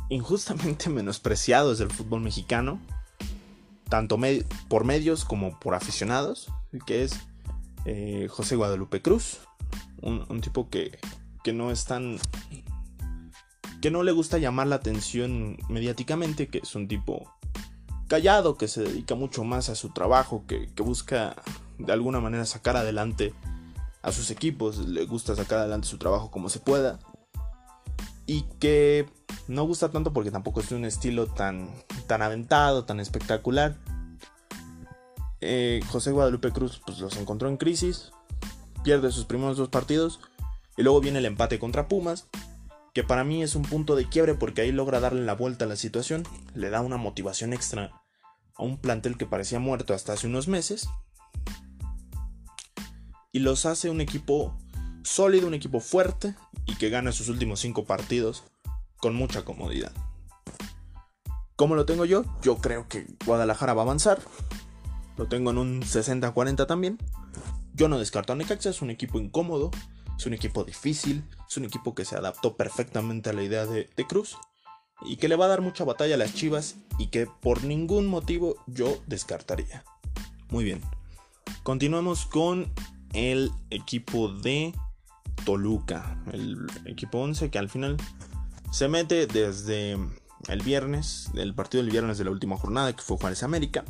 injustamente 0.10 0.90
menospreciados 0.90 1.80
del 1.80 1.92
fútbol 1.92 2.22
mexicano, 2.22 2.80
tanto 3.90 4.18
por 4.68 4.86
medios 4.86 5.26
como 5.26 5.60
por 5.60 5.76
aficionados, 5.76 6.50
que 6.86 7.04
es 7.04 7.20
eh, 7.86 8.28
José 8.30 8.56
Guadalupe 8.56 9.02
Cruz, 9.02 9.40
un, 10.02 10.42
tipo 10.42 10.70
que, 10.70 10.98
que 11.44 11.54
no 11.54 11.72
es 11.72 11.86
tan 11.86 12.18
que 13.82 13.92
no 13.92 14.04
le 14.04 14.12
gusta 14.12 14.38
llamar 14.38 14.68
la 14.68 14.76
atención 14.76 15.58
mediáticamente, 15.70 16.48
que 16.48 16.60
es 16.60 16.76
un 16.76 16.88
tipo 16.88 17.34
callado, 18.08 18.58
que 18.58 18.68
se 18.68 18.82
dedica 18.82 19.16
mucho 19.16 19.44
más 19.44 19.70
a 19.70 19.76
su 19.76 19.90
trabajo, 19.90 20.44
que, 20.48 20.70
busca 20.78 21.36
de 21.78 21.94
alguna 21.94 22.20
manera 22.20 22.46
sacar 22.46 22.76
adelante 22.76 23.34
a 24.02 24.12
sus 24.12 24.32
equipos, 24.32 24.80
le 24.80 25.06
gusta 25.06 25.36
sacar 25.36 25.60
adelante 25.60 25.88
su 25.88 25.98
trabajo 25.98 26.30
como 26.32 26.50
se 26.50 26.60
pueda, 26.60 27.00
y 28.26 28.44
que 28.60 29.08
no 29.48 29.64
gusta 29.64 29.90
tanto 29.90 30.12
porque 30.12 30.32
tampoco 30.32 30.60
es 30.60 30.70
de 30.70 30.76
un 30.76 30.86
estilo 30.86 31.28
tan, 31.28 31.70
tan 32.08 32.22
aventado, 32.22 32.86
tan 32.86 33.00
espectacular. 33.00 33.78
Eh, 35.42 35.82
José 35.88 36.12
Guadalupe 36.12 36.52
Cruz 36.52 36.82
pues, 36.86 37.00
los 37.00 37.18
encontró 37.18 37.50
en 37.50 37.58
crisis, 37.58 38.12
pierde 38.84 39.12
sus 39.12 39.26
primeros 39.26 39.58
dos 39.58 39.70
partidos, 39.70 40.20
y 40.78 40.84
luego 40.84 41.02
viene 41.02 41.20
el 41.20 41.26
empate 41.26 41.60
contra 41.60 41.88
Pumas, 41.88 42.28
que 42.94 43.04
para 43.04 43.24
mí 43.24 43.44
es 43.44 43.56
un 43.56 43.64
punto 43.64 43.96
de 43.96 44.08
quiebre 44.08 44.34
porque 44.34 44.62
ahí 44.62 44.72
logra 44.72 45.00
darle 45.00 45.24
la 45.24 45.36
vuelta 45.36 45.66
a 45.66 45.68
la 45.68 45.76
situación, 45.76 46.24
le 46.54 46.70
da 46.70 46.82
una 46.82 46.98
motivación 46.98 47.54
extra 47.54 48.02
a 48.56 48.64
un 48.64 48.78
plantel 48.78 49.18
que 49.18 49.26
parecía 49.26 49.60
muerto 49.60 49.94
hasta 49.94 50.14
hace 50.14 50.28
unos 50.28 50.48
meses 50.48 50.90
y 53.32 53.40
los 53.40 53.66
hace 53.66 53.90
un 53.90 54.02
equipo 54.02 54.58
sólido, 55.04 55.48
un 55.48 55.54
equipo 55.54 55.80
fuerte 55.80 56.36
y 56.66 56.76
que 56.76 56.90
gana 56.90 57.12
sus 57.12 57.30
últimos 57.30 57.60
cinco 57.60 57.86
partidos 57.86 58.44
con 58.98 59.16
mucha 59.16 59.46
comodidad. 59.46 59.94
¿Cómo 61.56 61.76
lo 61.76 61.86
tengo 61.86 62.06
yo? 62.06 62.24
Yo 62.42 62.58
creo 62.58 62.88
que 62.88 63.06
Guadalajara 63.26 63.74
va 63.74 63.82
a 63.82 63.86
avanzar. 63.86 64.20
Lo 65.20 65.28
tengo 65.28 65.52
en 65.52 65.58
un 65.58 65.82
60-40 65.82 66.66
también. 66.66 66.98
Yo 67.74 67.90
no 67.90 68.00
descarto 68.00 68.32
a 68.32 68.38
Necaxa, 68.38 68.70
es 68.70 68.82
un 68.82 68.90
equipo 68.90 69.20
incómodo, 69.20 69.70
es 70.18 70.26
un 70.26 70.34
equipo 70.34 70.64
difícil, 70.64 71.26
es 71.46 71.58
un 71.58 71.66
equipo 71.66 71.94
que 71.94 72.06
se 72.06 72.16
adaptó 72.16 72.56
perfectamente 72.56 73.30
a 73.30 73.34
la 73.34 73.44
idea 73.44 73.66
de, 73.66 73.90
Cruz 74.08 74.38
y 75.02 75.18
que 75.18 75.28
le 75.28 75.36
va 75.36 75.44
a 75.44 75.50
dar 75.50 75.60
mucha 75.60 75.84
batalla 75.84 76.16
a 76.16 76.18
las 76.18 76.34
Chivas 76.34 76.78
y 76.98 77.08
que 77.08 77.28
por 77.28 77.66
ningún 77.66 78.08
motivo 78.08 78.64
yo 78.66 78.98
descartaría. 79.08 79.84
Muy 80.52 80.64
bien. 80.64 80.80
Continuamos 81.64 82.26
con 82.26 82.72
el 83.12 83.52
equipo 83.72 84.30
de 84.30 84.74
Toluca, 85.44 86.24
el 86.32 86.66
equipo 86.86 87.18
11 87.20 87.50
que 87.50 87.60
al 87.60 87.68
final 87.68 87.98
se 88.72 88.88
mete 88.88 89.28
desde 89.28 89.98
el 90.48 90.62
viernes, 90.64 91.30
el 91.34 91.54
partido 91.54 91.84
del 91.84 91.92
viernes 91.92 92.18
de 92.18 92.24
la 92.24 92.32
última 92.32 92.56
jornada 92.56 92.96
que 92.96 93.02
fue 93.02 93.18
Juárez 93.18 93.44
América, 93.44 93.84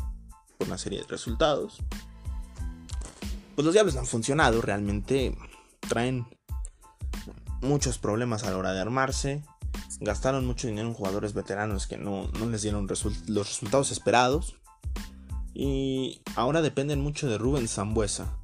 por 0.60 0.68
una 0.68 0.78
serie 0.78 1.00
de 1.00 1.08
resultados. 1.08 1.80
Pues 3.56 3.66
los 3.66 3.74
diablos 3.74 3.96
han 3.96 4.06
funcionado, 4.06 4.62
realmente 4.62 5.36
traen 5.88 6.28
muchos 7.62 7.98
problemas 7.98 8.44
a 8.44 8.52
la 8.52 8.58
hora 8.58 8.74
de 8.74 8.82
armarse. 8.82 9.44
Gastaron 10.02 10.46
mucho 10.46 10.68
dinero 10.68 10.88
en 10.88 10.94
jugadores 10.94 11.34
veteranos 11.34 11.88
que 11.88 11.98
no, 11.98 12.30
les 12.50 12.62
dieron 12.62 12.88
los 12.88 13.48
resultados 13.48 13.92
esperados. 13.92 14.56
Y 15.54 16.22
ahora 16.36 16.62
dependen 16.62 17.02
mucho 17.02 17.28
de 17.28 17.38
Rubén 17.38 17.68
Zambuesa. 17.68 18.38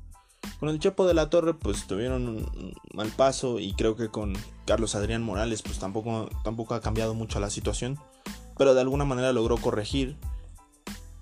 Con 0.60 0.70
el 0.70 0.80
Chepo 0.80 1.06
de 1.06 1.14
la 1.14 1.30
Torre 1.30 1.54
pues 1.54 1.86
tuvieron 1.86 2.28
un 2.28 2.76
mal 2.94 3.10
paso 3.10 3.60
y 3.60 3.74
creo 3.74 3.96
que 3.96 4.10
con 4.10 4.34
Carlos 4.66 4.96
Adrián 4.96 5.22
Morales 5.22 5.62
pues 5.62 5.80
tampoco, 5.80 6.30
tampoco 6.44 6.76
ha 6.76 6.82
cambiado 6.82 7.14
mucho 7.14 7.40
la 7.40 7.50
situación. 7.50 8.00
Pero 8.58 8.74
de 8.74 8.82
alguna 8.82 9.06
manera 9.06 9.34
logró 9.34 9.58
corregir 9.58 10.18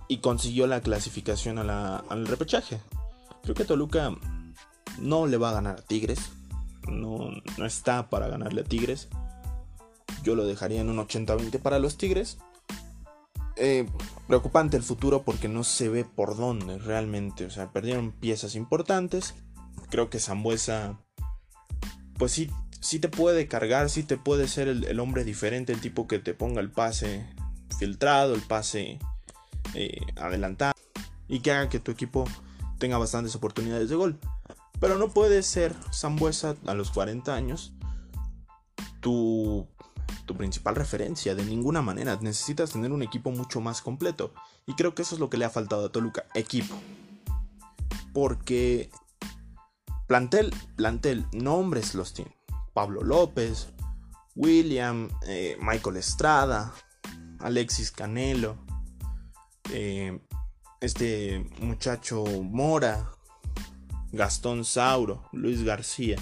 y 0.08 0.18
consiguió 0.18 0.68
la 0.68 0.82
clasificación 0.82 1.58
al 1.58 2.28
repechaje. 2.28 2.80
Creo 3.44 3.56
que 3.56 3.66
Toluca 3.66 4.16
no 5.00 5.28
le 5.28 5.38
va 5.38 5.50
a 5.50 5.54
ganar 5.54 5.80
a 5.80 5.82
Tigres. 5.82 6.32
No, 6.88 7.30
no 7.58 7.66
está 7.66 8.10
para 8.10 8.28
ganarle 8.28 8.62
a 8.62 8.66
Tigres. 8.66 9.10
Yo 10.24 10.36
lo 10.36 10.46
dejaría 10.46 10.82
en 10.82 10.90
un 10.90 10.98
80-20 10.98 11.60
para 11.60 11.80
los 11.80 11.98
Tigres. 11.98 12.38
Eh, 13.56 13.88
preocupante 14.28 14.78
el 14.78 14.84
futuro 14.84 15.24
porque 15.24 15.48
no 15.48 15.64
se 15.64 15.90
ve 15.90 16.06
por 16.06 16.36
dónde 16.38 16.78
realmente. 16.80 17.46
O 17.46 17.50
sea, 17.50 17.72
perdieron 17.72 18.12
piezas 18.12 18.56
importantes. 18.56 19.36
Creo 19.90 20.10
que 20.10 20.20
Zambuesa, 20.20 21.00
pues 22.18 22.32
sí, 22.32 22.50
sí 22.80 23.00
te 23.00 23.10
puede 23.10 23.48
cargar, 23.48 23.90
sí 23.90 24.04
te 24.04 24.18
puede 24.18 24.48
ser 24.48 24.68
el, 24.68 25.00
hombre 25.00 25.24
diferente, 25.24 25.72
el 25.72 25.82
tipo 25.82 26.08
que 26.08 26.20
te 26.20 26.34
ponga 26.34 26.62
el 26.62 26.72
pase 26.72 27.26
filtrado, 27.80 28.36
el 28.36 28.42
pase 28.42 29.00
eh, 29.74 30.02
y 31.28 31.40
que 31.40 31.52
haga 31.52 31.70
que 31.70 31.80
tu 31.80 31.92
equipo 31.92 32.26
tenga 32.80 32.98
bastantes 32.98 33.36
oportunidades 33.36 33.90
de 33.90 33.96
gol. 33.96 34.20
Pero 34.80 34.98
no 34.98 35.10
puede 35.10 35.44
ser 35.44 35.74
Sambuesa 35.92 36.56
a 36.66 36.74
los 36.74 36.92
40 36.92 37.34
años 37.34 37.74
tu, 39.00 39.68
tu 40.26 40.36
principal 40.36 40.76
referencia 40.76 41.36
de 41.36 41.46
ninguna 41.46 41.82
manera. 41.82 42.18
Necesitas 42.22 42.72
tener 42.72 42.92
un 42.92 43.04
equipo 43.04 43.32
mucho 43.32 43.62
más 43.62 43.82
completo. 43.82 44.34
Y 44.66 44.74
creo 44.74 44.96
que 44.96 45.02
eso 45.02 45.16
es 45.16 45.20
lo 45.20 45.30
que 45.30 45.38
le 45.38 45.46
ha 45.46 45.50
faltado 45.50 45.86
a 45.86 45.92
Toluca. 45.92 46.26
Equipo. 46.34 46.76
Porque 48.14 48.90
plantel, 50.08 50.54
plantel, 50.76 51.26
nombres 51.32 51.96
los 51.96 52.14
tiene. 52.14 52.36
Pablo 52.74 53.02
López, 53.02 53.70
William, 54.36 55.10
eh, 55.28 55.58
Michael 55.62 55.98
Estrada, 55.98 56.74
Alexis 57.40 57.92
Canelo, 57.92 58.58
eh, 59.72 60.20
este 60.82 61.46
muchacho 61.60 62.24
Mora, 62.26 63.10
Gastón 64.12 64.66
Sauro, 64.66 65.24
Luis 65.32 65.64
García. 65.64 66.18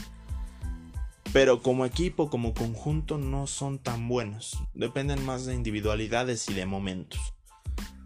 Pero 1.34 1.62
como 1.62 1.86
equipo, 1.86 2.30
como 2.30 2.54
conjunto, 2.54 3.18
no 3.18 3.48
son 3.48 3.80
tan 3.80 4.08
buenos. 4.08 4.58
Dependen 4.74 5.26
más 5.26 5.46
de 5.46 5.56
individualidades 5.56 6.50
y 6.50 6.54
de 6.54 6.66
momentos. 6.66 7.20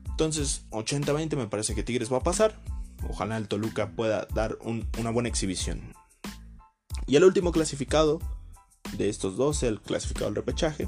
Entonces, 0.10 0.66
80-20 0.70 1.36
me 1.36 1.48
parece 1.48 1.76
que 1.76 1.84
Tigres 1.84 2.12
va 2.12 2.18
a 2.18 2.24
pasar. 2.24 2.62
Ojalá 3.10 3.38
el 3.38 3.48
Toluca 3.48 3.92
pueda 3.92 4.28
dar 4.34 4.58
una 4.96 5.10
buena 5.12 5.30
exhibición. 5.30 5.94
Y 7.08 7.16
el 7.18 7.24
último 7.24 7.52
clasificado 7.52 8.20
de 8.98 9.10
estos 9.10 9.38
dos, 9.38 9.64
el 9.64 9.82
clasificado 9.82 10.28
del 10.28 10.36
repechaje, 10.36 10.88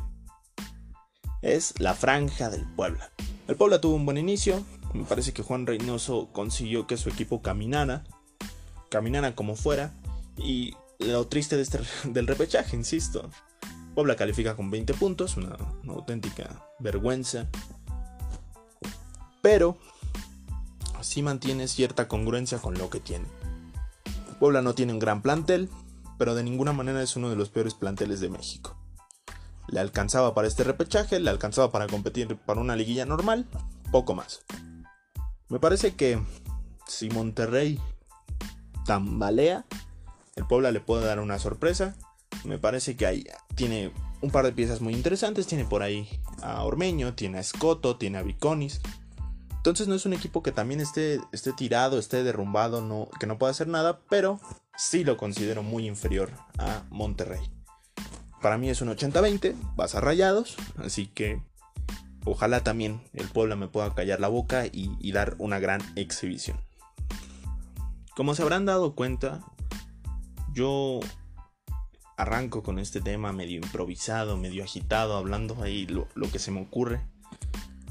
es 1.41 1.73
la 1.79 1.93
Franja 1.93 2.49
del 2.49 2.65
Puebla. 2.75 3.11
El 3.47 3.55
Puebla 3.55 3.81
tuvo 3.81 3.95
un 3.95 4.05
buen 4.05 4.17
inicio. 4.17 4.63
Me 4.93 5.03
parece 5.03 5.33
que 5.33 5.43
Juan 5.43 5.65
Reynoso 5.65 6.29
consiguió 6.31 6.87
que 6.87 6.97
su 6.97 7.09
equipo 7.09 7.41
caminara 7.41 8.03
caminara 8.89 9.35
como 9.35 9.55
fuera. 9.55 9.93
Y 10.37 10.75
lo 10.99 11.27
triste 11.27 11.55
de 11.55 11.63
este, 11.63 11.79
del 12.05 12.27
repechaje, 12.27 12.75
insisto. 12.75 13.29
Puebla 13.95 14.15
califica 14.15 14.55
con 14.55 14.69
20 14.69 14.93
puntos, 14.93 15.37
una, 15.37 15.57
auténtica 15.87 16.65
vergüenza. 16.79 17.47
Pero 19.41 19.77
sí 21.01 21.21
mantiene 21.21 21.67
cierta 21.67 22.07
congruencia 22.07 22.59
con 22.59 22.77
lo 22.77 22.89
que 22.89 22.99
tiene. 22.99 23.25
Puebla 24.39 24.61
no 24.61 24.75
tiene 24.75 24.93
un 24.93 24.99
gran 24.99 25.21
plantel, 25.21 25.69
pero 26.19 26.35
de 26.35 26.43
ninguna 26.43 26.73
manera 26.73 27.01
es 27.01 27.15
uno 27.15 27.29
de 27.29 27.35
los 27.35 27.49
peores 27.49 27.73
planteles 27.73 28.19
de 28.19 28.29
México. 28.29 28.76
Le 29.67 29.79
alcanzaba 29.79 30.33
para 30.33 30.47
este 30.47 30.63
repechaje, 30.63 31.19
le 31.19 31.29
alcanzaba 31.29 31.71
para 31.71 31.87
competir 31.87 32.37
para 32.37 32.61
una 32.61 32.75
liguilla 32.75 33.05
normal, 33.05 33.45
poco 33.91 34.15
más. 34.15 34.41
Me 35.49 35.59
parece 35.59 35.95
que 35.95 36.19
si 36.87 37.09
Monterrey 37.09 37.79
tambalea, 38.85 39.65
el 40.35 40.45
Puebla 40.45 40.71
le 40.71 40.79
puede 40.79 41.05
dar 41.05 41.19
una 41.19 41.39
sorpresa. 41.39 41.95
Me 42.43 42.57
parece 42.57 42.95
que 42.95 43.05
ahí 43.05 43.25
tiene 43.55 43.91
un 44.21 44.31
par 44.31 44.45
de 44.45 44.53
piezas 44.53 44.81
muy 44.81 44.93
interesantes. 44.93 45.47
Tiene 45.47 45.65
por 45.65 45.83
ahí 45.83 46.07
a 46.41 46.63
Ormeño, 46.63 47.13
tiene 47.13 47.37
a 47.37 47.41
Escoto, 47.41 47.97
tiene 47.97 48.17
a 48.17 48.23
Viconis. 48.23 48.81
Entonces 49.57 49.87
no 49.87 49.95
es 49.95 50.05
un 50.05 50.13
equipo 50.13 50.43
que 50.43 50.53
también 50.53 50.79
esté, 50.79 51.19
esté 51.33 51.51
tirado, 51.51 51.99
esté 51.99 52.23
derrumbado, 52.23 53.09
que 53.19 53.27
no 53.27 53.37
pueda 53.37 53.51
hacer 53.51 53.67
nada, 53.67 53.99
pero 54.09 54.39
sí 54.77 55.03
lo 55.03 55.17
considero 55.17 55.63
muy 55.63 55.87
inferior 55.87 56.31
a 56.57 56.83
Monterrey. 56.89 57.56
Para 58.41 58.57
mí 58.57 58.69
es 58.69 58.81
un 58.81 58.89
80-20, 58.89 59.55
vas 59.75 59.95
a 59.95 60.01
rayados, 60.01 60.57
así 60.77 61.07
que 61.07 61.41
ojalá 62.25 62.63
también 62.63 63.01
el 63.13 63.27
Puebla 63.27 63.55
me 63.55 63.67
pueda 63.67 63.93
callar 63.95 64.19
la 64.19 64.27
boca 64.27 64.65
y 64.71 65.11
dar 65.11 65.35
una 65.39 65.59
gran 65.59 65.81
exhibición. 65.95 66.61
Como 68.15 68.33
se 68.33 68.41
habrán 68.41 68.65
dado 68.65 68.95
cuenta, 68.95 69.43
yo 70.53 70.99
arranco 72.17 72.63
con 72.63 72.79
este 72.79 72.99
tema 72.99 73.31
medio 73.31 73.57
improvisado, 73.57 74.37
medio 74.37 74.63
agitado, 74.63 75.15
hablando 75.15 75.61
ahí 75.61 75.85
lo, 75.85 76.07
que 76.31 76.39
se 76.39 76.49
me 76.51 76.61
ocurre. 76.61 76.99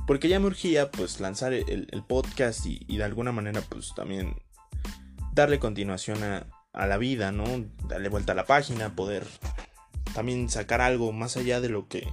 Porque 0.06 0.28
ya 0.28 0.40
me 0.40 0.46
urgía 0.46 0.90
pues 0.90 1.20
lanzar 1.20 1.52
el, 1.52 2.04
podcast 2.08 2.66
y, 2.66 2.96
de 2.96 3.04
alguna 3.04 3.32
manera 3.32 3.60
pues 3.68 3.94
también 3.94 4.34
darle 5.32 5.58
continuación 5.58 6.22
a, 6.24 6.46
a, 6.72 6.86
la 6.86 6.98
vida, 6.98 7.30
¿no? 7.30 7.44
Darle 7.88 8.08
vuelta 8.08 8.32
a 8.32 8.36
la 8.36 8.46
página, 8.46 8.96
poder 8.96 9.24
también 10.16 10.48
sacar 10.48 10.80
algo 10.80 11.12
más 11.12 11.36
allá 11.36 11.60
de 11.60 11.68
lo 11.68 11.88
que 11.88 12.10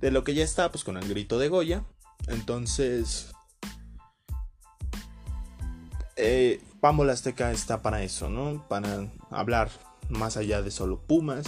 de 0.00 0.10
lo 0.10 0.24
que 0.24 0.32
ya 0.32 0.42
está 0.42 0.72
pues 0.72 0.84
con 0.84 0.96
el 0.96 1.06
grito 1.06 1.38
de 1.38 1.48
Goya. 1.48 1.84
Entonces 2.28 3.32
eh, 6.16 6.62
Azteca 6.82 7.52
está 7.52 7.82
para 7.82 8.02
eso, 8.02 8.30
¿no? 8.30 8.66
Para 8.68 9.06
hablar 9.28 9.68
más 10.08 10.38
allá 10.38 10.62
de 10.62 10.70
solo 10.70 10.98
Pumas 10.98 11.44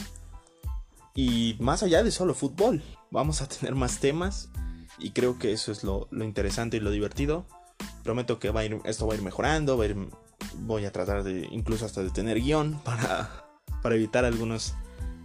y 1.15 1.57
más 1.59 1.83
allá 1.83 2.03
de 2.03 2.11
solo 2.11 2.35
fútbol. 2.35 2.83
Vamos 3.11 3.41
a 3.41 3.49
tener 3.49 3.75
más 3.75 3.99
temas 3.99 4.51
y 4.99 5.13
creo 5.13 5.39
que 5.39 5.53
eso 5.53 5.73
es 5.73 5.85
lo, 5.85 6.07
interesante 6.13 6.77
y 6.77 6.81
lo 6.81 6.91
divertido. 6.91 7.47
Prometo 8.05 8.39
que 8.39 8.51
va 8.51 8.61
a 8.61 8.65
ir, 8.67 8.79
esto 8.85 9.07
va 9.07 9.15
a 9.15 9.17
ir 9.17 9.23
mejorando, 9.23 9.83
voy 10.59 10.85
a 10.85 10.93
tratar 10.93 11.23
de 11.25 11.49
incluso 11.51 11.87
hasta 11.87 12.03
de 12.03 12.11
tener 12.11 12.43
guion 12.43 12.79
para, 12.85 13.47
para 13.81 13.95
evitar 13.95 14.27
algunos 14.27 14.75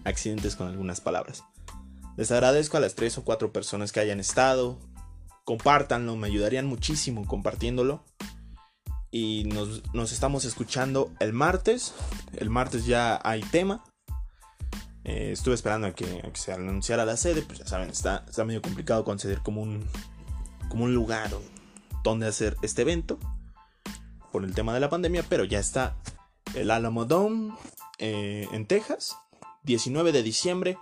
accidentes 0.08 0.56
con 0.56 0.68
algunas 0.68 1.02
palabras. 1.02 1.44
Les 2.16 2.32
agradezco 2.32 2.78
a 2.78 2.80
las 2.80 2.96
tres 2.96 3.18
o 3.18 3.24
cuatro 3.24 3.54
personas 3.54 3.92
que 3.92 4.00
hayan 4.00 4.20
estado. 4.20 4.80
Compártanlo, 5.44 6.16
me 6.16 6.28
ayudarían 6.28 6.66
muchísimo 6.66 7.26
compartiéndolo 7.26 8.04
y 9.12 9.46
nos, 9.46 10.12
estamos 10.12 10.46
escuchando 10.46 11.12
el 11.20 11.34
martes. 11.34 11.94
El 12.36 12.50
martes 12.50 12.86
ya 12.86 13.20
hay 13.24 13.42
tema. 13.42 13.84
Eh, 15.04 15.32
estuve 15.32 15.56
esperando 15.56 15.88
a 15.88 15.94
que, 15.94 16.22
se 16.34 16.52
anunciara 16.52 17.06
la 17.06 17.16
sede, 17.16 17.42
pues 17.42 17.60
ya 17.60 17.68
saben, 17.68 17.90
está, 17.90 18.26
está 18.28 18.44
medio 18.44 18.62
complicado 18.62 19.06
conceder 19.06 19.40
como 19.40 19.62
un, 19.62 19.86
como 20.68 20.84
un 20.84 20.94
lugar 20.94 21.32
donde 22.04 22.28
hacer 22.28 22.58
este 22.62 22.82
evento 22.82 23.18
por 24.34 24.44
el 24.44 24.54
tema 24.54 24.74
de 24.74 24.82
la 24.82 24.90
pandemia, 24.90 25.24
pero 25.30 25.46
ya 25.46 25.60
está 25.60 25.96
el 26.56 26.72
Alamo 26.72 27.06
Dome 27.06 27.54
eh, 28.00 28.48
en 28.52 28.66
Texas, 28.66 29.16
19 29.68 30.14
de 30.14 30.24
diciembre, 30.24 30.78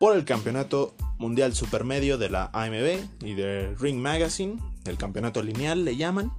por 0.00 0.16
el 0.16 0.24
Campeonato 0.24 0.96
Mundial 1.18 1.54
Supermedio 1.54 2.18
de 2.18 2.30
la 2.30 2.50
AMB 2.52 3.24
y 3.24 3.34
de 3.34 3.76
Ring 3.78 4.00
Magazine, 4.00 4.58
el 4.84 4.96
campeonato 4.96 5.42
lineal 5.42 5.84
le 5.84 5.96
llaman. 5.96 6.32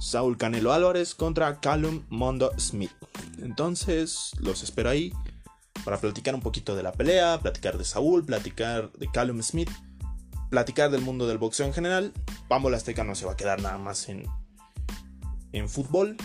Saúl 0.00 0.38
Canelo 0.38 0.72
Álvarez 0.72 1.14
contra 1.14 1.60
Callum 1.60 2.04
Mondo 2.08 2.52
Smith. 2.58 2.92
Entonces, 3.42 4.30
los 4.38 4.62
espero 4.62 4.88
ahí 4.88 5.12
para 5.84 6.00
platicar 6.00 6.34
un 6.34 6.40
poquito 6.40 6.74
de 6.74 6.82
la 6.82 6.92
pelea, 6.92 7.38
platicar 7.40 7.76
de 7.76 7.84
Saúl, 7.84 8.24
platicar 8.24 8.90
de 8.92 9.10
Callum 9.10 9.42
Smith, 9.42 9.70
platicar 10.48 10.90
del 10.90 11.02
mundo 11.02 11.26
del 11.26 11.38
boxeo 11.38 11.66
en 11.66 11.74
general. 11.74 12.12
Pambo 12.48 12.68
Azteca 12.70 13.04
no 13.04 13.14
se 13.14 13.26
va 13.26 13.32
a 13.32 13.36
quedar 13.36 13.60
nada 13.60 13.76
más 13.76 14.08
en, 14.08 14.24
en 15.52 15.68
fútbol, 15.68 16.16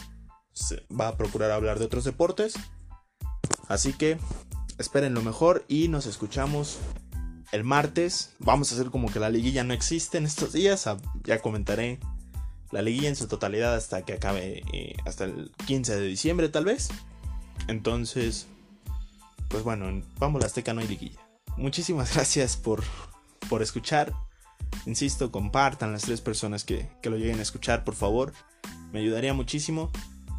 se 0.53 0.85
va 0.89 1.09
a 1.09 1.17
procurar 1.17 1.51
hablar 1.51 1.79
de 1.79 1.85
otros 1.85 2.05
deportes. 2.05 2.53
Así 3.67 3.93
que 3.93 4.17
esperen 4.77 5.13
lo 5.13 5.21
mejor 5.21 5.65
y 5.67 5.87
nos 5.87 6.05
escuchamos 6.05 6.77
el 7.51 7.63
martes. 7.63 8.33
Vamos 8.39 8.71
a 8.71 8.75
hacer 8.75 8.91
como 8.91 9.11
que 9.11 9.19
la 9.19 9.29
liguilla 9.29 9.63
no 9.63 9.73
existe 9.73 10.17
en 10.17 10.25
estos 10.25 10.53
días, 10.53 10.89
ya 11.23 11.41
comentaré 11.41 11.99
la 12.71 12.81
liguilla 12.81 13.09
en 13.09 13.15
su 13.15 13.27
totalidad 13.27 13.75
hasta 13.75 14.03
que 14.03 14.13
acabe 14.13 14.63
eh, 14.73 14.95
hasta 15.05 15.25
el 15.25 15.51
15 15.65 15.95
de 15.95 16.07
diciembre 16.07 16.49
tal 16.49 16.65
vez. 16.65 16.89
Entonces, 17.67 18.47
pues 19.47 19.63
bueno, 19.63 19.87
en 19.87 20.01
Pambo 20.19 20.39
Azteca 20.43 20.73
no 20.73 20.81
hay 20.81 20.87
liguilla. 20.87 21.19
Muchísimas 21.57 22.13
gracias 22.15 22.57
por, 22.57 22.83
por 23.49 23.61
escuchar. 23.61 24.13
Insisto, 24.85 25.31
compartan 25.31 25.93
las 25.93 26.03
tres 26.03 26.21
personas 26.21 26.63
que, 26.63 26.89
que 27.01 27.09
lo 27.09 27.17
lleguen 27.17 27.39
a 27.39 27.43
escuchar, 27.43 27.83
por 27.83 27.95
favor. 27.95 28.33
Me 28.91 28.99
ayudaría 28.99 29.33
muchísimo. 29.33 29.91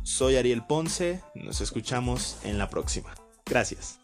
Soy 0.06 0.36
Ariel 0.36 0.62
Ponce. 0.62 1.20
Nos 1.34 1.60
escuchamos 1.60 2.38
en 2.44 2.58
la 2.58 2.70
próxima. 2.70 3.12
Gracias. 3.44 3.98